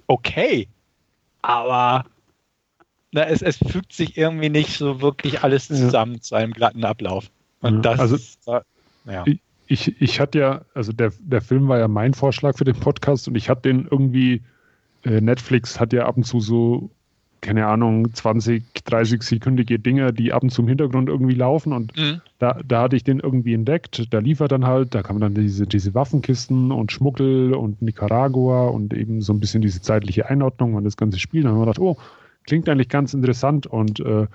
[0.08, 0.68] okay.
[1.41, 2.06] Aber
[3.12, 6.22] na, es, es fügt sich irgendwie nicht so wirklich alles zusammen ja.
[6.22, 7.30] zu einem glatten Ablauf.
[7.62, 8.39] Und ja, das also, ist,
[9.06, 9.26] ja.
[9.68, 13.28] Ich, ich hatte ja, also der, der Film war ja mein Vorschlag für den Podcast
[13.28, 14.41] und ich hatte den irgendwie,
[15.04, 16.91] äh, Netflix hat ja ab und zu so
[17.43, 21.73] keine Ahnung, 20, 30 sekündige Dinger, die ab und zu im Hintergrund irgendwie laufen.
[21.73, 22.21] Und mhm.
[22.39, 24.07] da, da hatte ich den irgendwie entdeckt.
[24.11, 28.67] Da lief er dann halt, da kamen dann diese, diese Waffenkisten und Schmuggel und Nicaragua
[28.69, 31.43] und eben so ein bisschen diese zeitliche Einordnung und das ganze Spiel.
[31.43, 31.97] Da haben wir gedacht, oh,
[32.45, 34.25] klingt eigentlich ganz interessant und äh,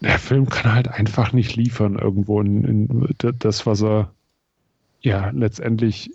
[0.00, 3.08] der Film kann halt einfach nicht liefern irgendwo in, in
[3.40, 4.12] das, was er
[5.00, 6.12] ja letztendlich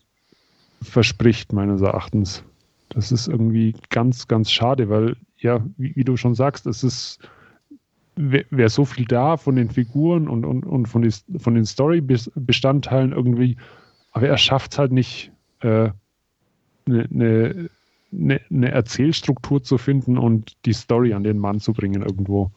[0.82, 2.44] verspricht, meines Erachtens.
[2.90, 7.20] Das ist irgendwie ganz, ganz schade, weil ja, wie, wie, du schon sagst, es ist
[8.16, 13.14] wäre so viel da von den Figuren und, und, und von, die, von den Story-Bestandteilen
[13.14, 13.58] irgendwie,
[14.12, 15.32] aber er schafft es halt nicht,
[15.62, 15.94] eine
[16.86, 17.70] äh, ne, ne,
[18.12, 22.52] ne, ne Erzählstruktur zu finden und die Story an den Mann zu bringen irgendwo.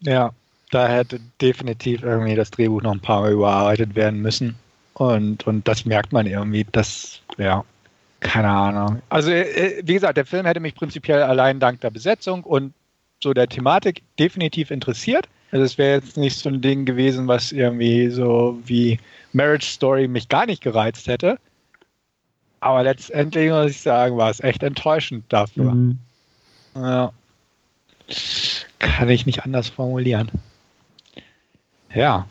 [0.00, 0.32] Ja,
[0.70, 4.56] da hätte definitiv irgendwie das Drehbuch noch ein paar Mal überarbeitet werden müssen.
[4.94, 7.64] Und, und das merkt man irgendwie, dass, ja,
[8.20, 9.02] keine Ahnung.
[9.08, 12.74] Also, äh, wie gesagt, der Film hätte mich prinzipiell allein dank der Besetzung und
[13.22, 15.28] so der Thematik definitiv interessiert.
[15.52, 18.98] Also es wäre jetzt nicht so ein Ding gewesen, was irgendwie so wie
[19.32, 21.38] Marriage Story mich gar nicht gereizt hätte.
[22.60, 25.72] Aber letztendlich muss ich sagen, war es echt enttäuschend dafür.
[25.72, 25.98] Mhm.
[26.76, 27.12] Ja.
[28.78, 30.30] Kann ich nicht anders formulieren.
[31.94, 32.26] Ja.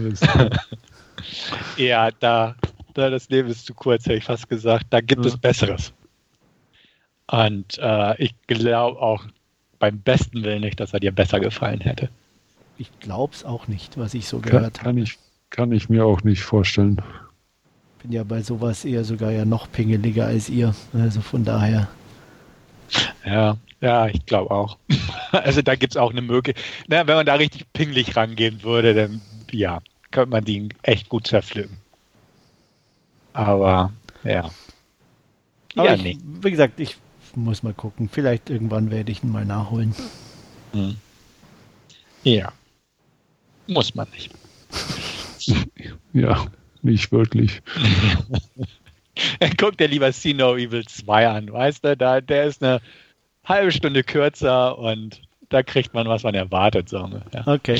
[1.77, 2.55] ja da
[2.95, 4.87] das Leben ist zu kurz, hätte ich fast gesagt.
[4.89, 5.29] Da gibt ja.
[5.29, 5.93] es Besseres.
[7.27, 9.25] Und äh, ich glaube auch,
[9.79, 12.09] beim besten Willen nicht, dass er dir besser gefallen hätte.
[12.77, 14.99] Ich glaub's auch nicht, was ich so Kann, gehört kann, habe.
[15.01, 15.17] ich,
[15.55, 17.01] kann ich mir auch nicht vorstellen.
[18.01, 20.75] Bin ja bei sowas eher sogar ja noch pingeliger als ihr.
[20.91, 21.87] Also von daher.
[23.25, 24.77] Ja, ja, ich glaube auch.
[25.31, 26.63] Also da gibt es auch eine Möglichkeit.
[26.87, 29.81] Na, wenn man da richtig pingelig rangehen würde, dann ja,
[30.11, 31.75] könnte man den echt gut zerpflücken.
[33.33, 33.91] Aber
[34.23, 34.49] ja.
[35.75, 36.17] Aber ja, ich, nee.
[36.41, 36.95] wie gesagt, ich
[37.35, 38.07] muss mal gucken.
[38.07, 39.93] Vielleicht irgendwann werde ich ihn mal nachholen.
[40.71, 40.95] Hm.
[42.23, 42.53] Ja.
[43.67, 44.31] Muss man nicht.
[46.13, 46.45] Ja,
[46.81, 47.61] nicht wirklich.
[49.57, 51.97] Guck dir lieber See No Evil 2 an, weißt du?
[51.97, 52.81] Da, der ist eine
[53.43, 56.87] halbe Stunde kürzer und da kriegt man, was man erwartet.
[56.89, 57.47] So, ja.
[57.47, 57.79] Okay.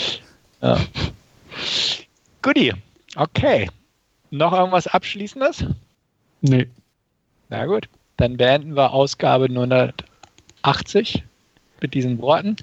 [0.62, 0.80] Ja.
[2.42, 2.74] Goodie.
[3.16, 3.70] Okay.
[4.32, 5.66] Noch irgendwas Abschließendes?
[6.42, 6.68] Nee,
[7.50, 7.88] Na gut,
[8.18, 11.24] dann beenden wir Ausgabe 980
[11.82, 12.58] mit diesen Worten.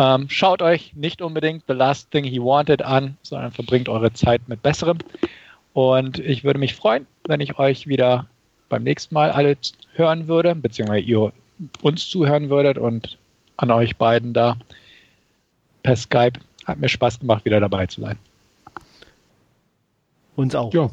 [0.00, 4.40] Ähm, schaut euch nicht unbedingt The Last Thing He Wanted an, sondern verbringt eure Zeit
[4.48, 4.96] mit Besserem.
[5.74, 8.26] Und ich würde mich freuen, wenn ich euch wieder
[8.70, 9.58] beim nächsten Mal alle
[9.92, 11.32] hören würde, beziehungsweise ihr
[11.82, 13.18] uns zuhören würdet und
[13.58, 14.56] an euch beiden da
[15.82, 16.40] per Skype.
[16.64, 18.18] Hat mir Spaß gemacht, wieder dabei zu sein.
[20.34, 20.72] Uns auch.
[20.72, 20.88] ja.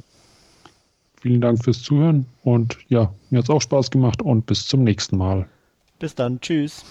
[1.22, 4.84] Vielen Dank fürs Zuhören und ja, mir hat es auch Spaß gemacht und bis zum
[4.84, 5.48] nächsten Mal.
[5.98, 6.40] Bis dann.
[6.42, 6.84] Tschüss.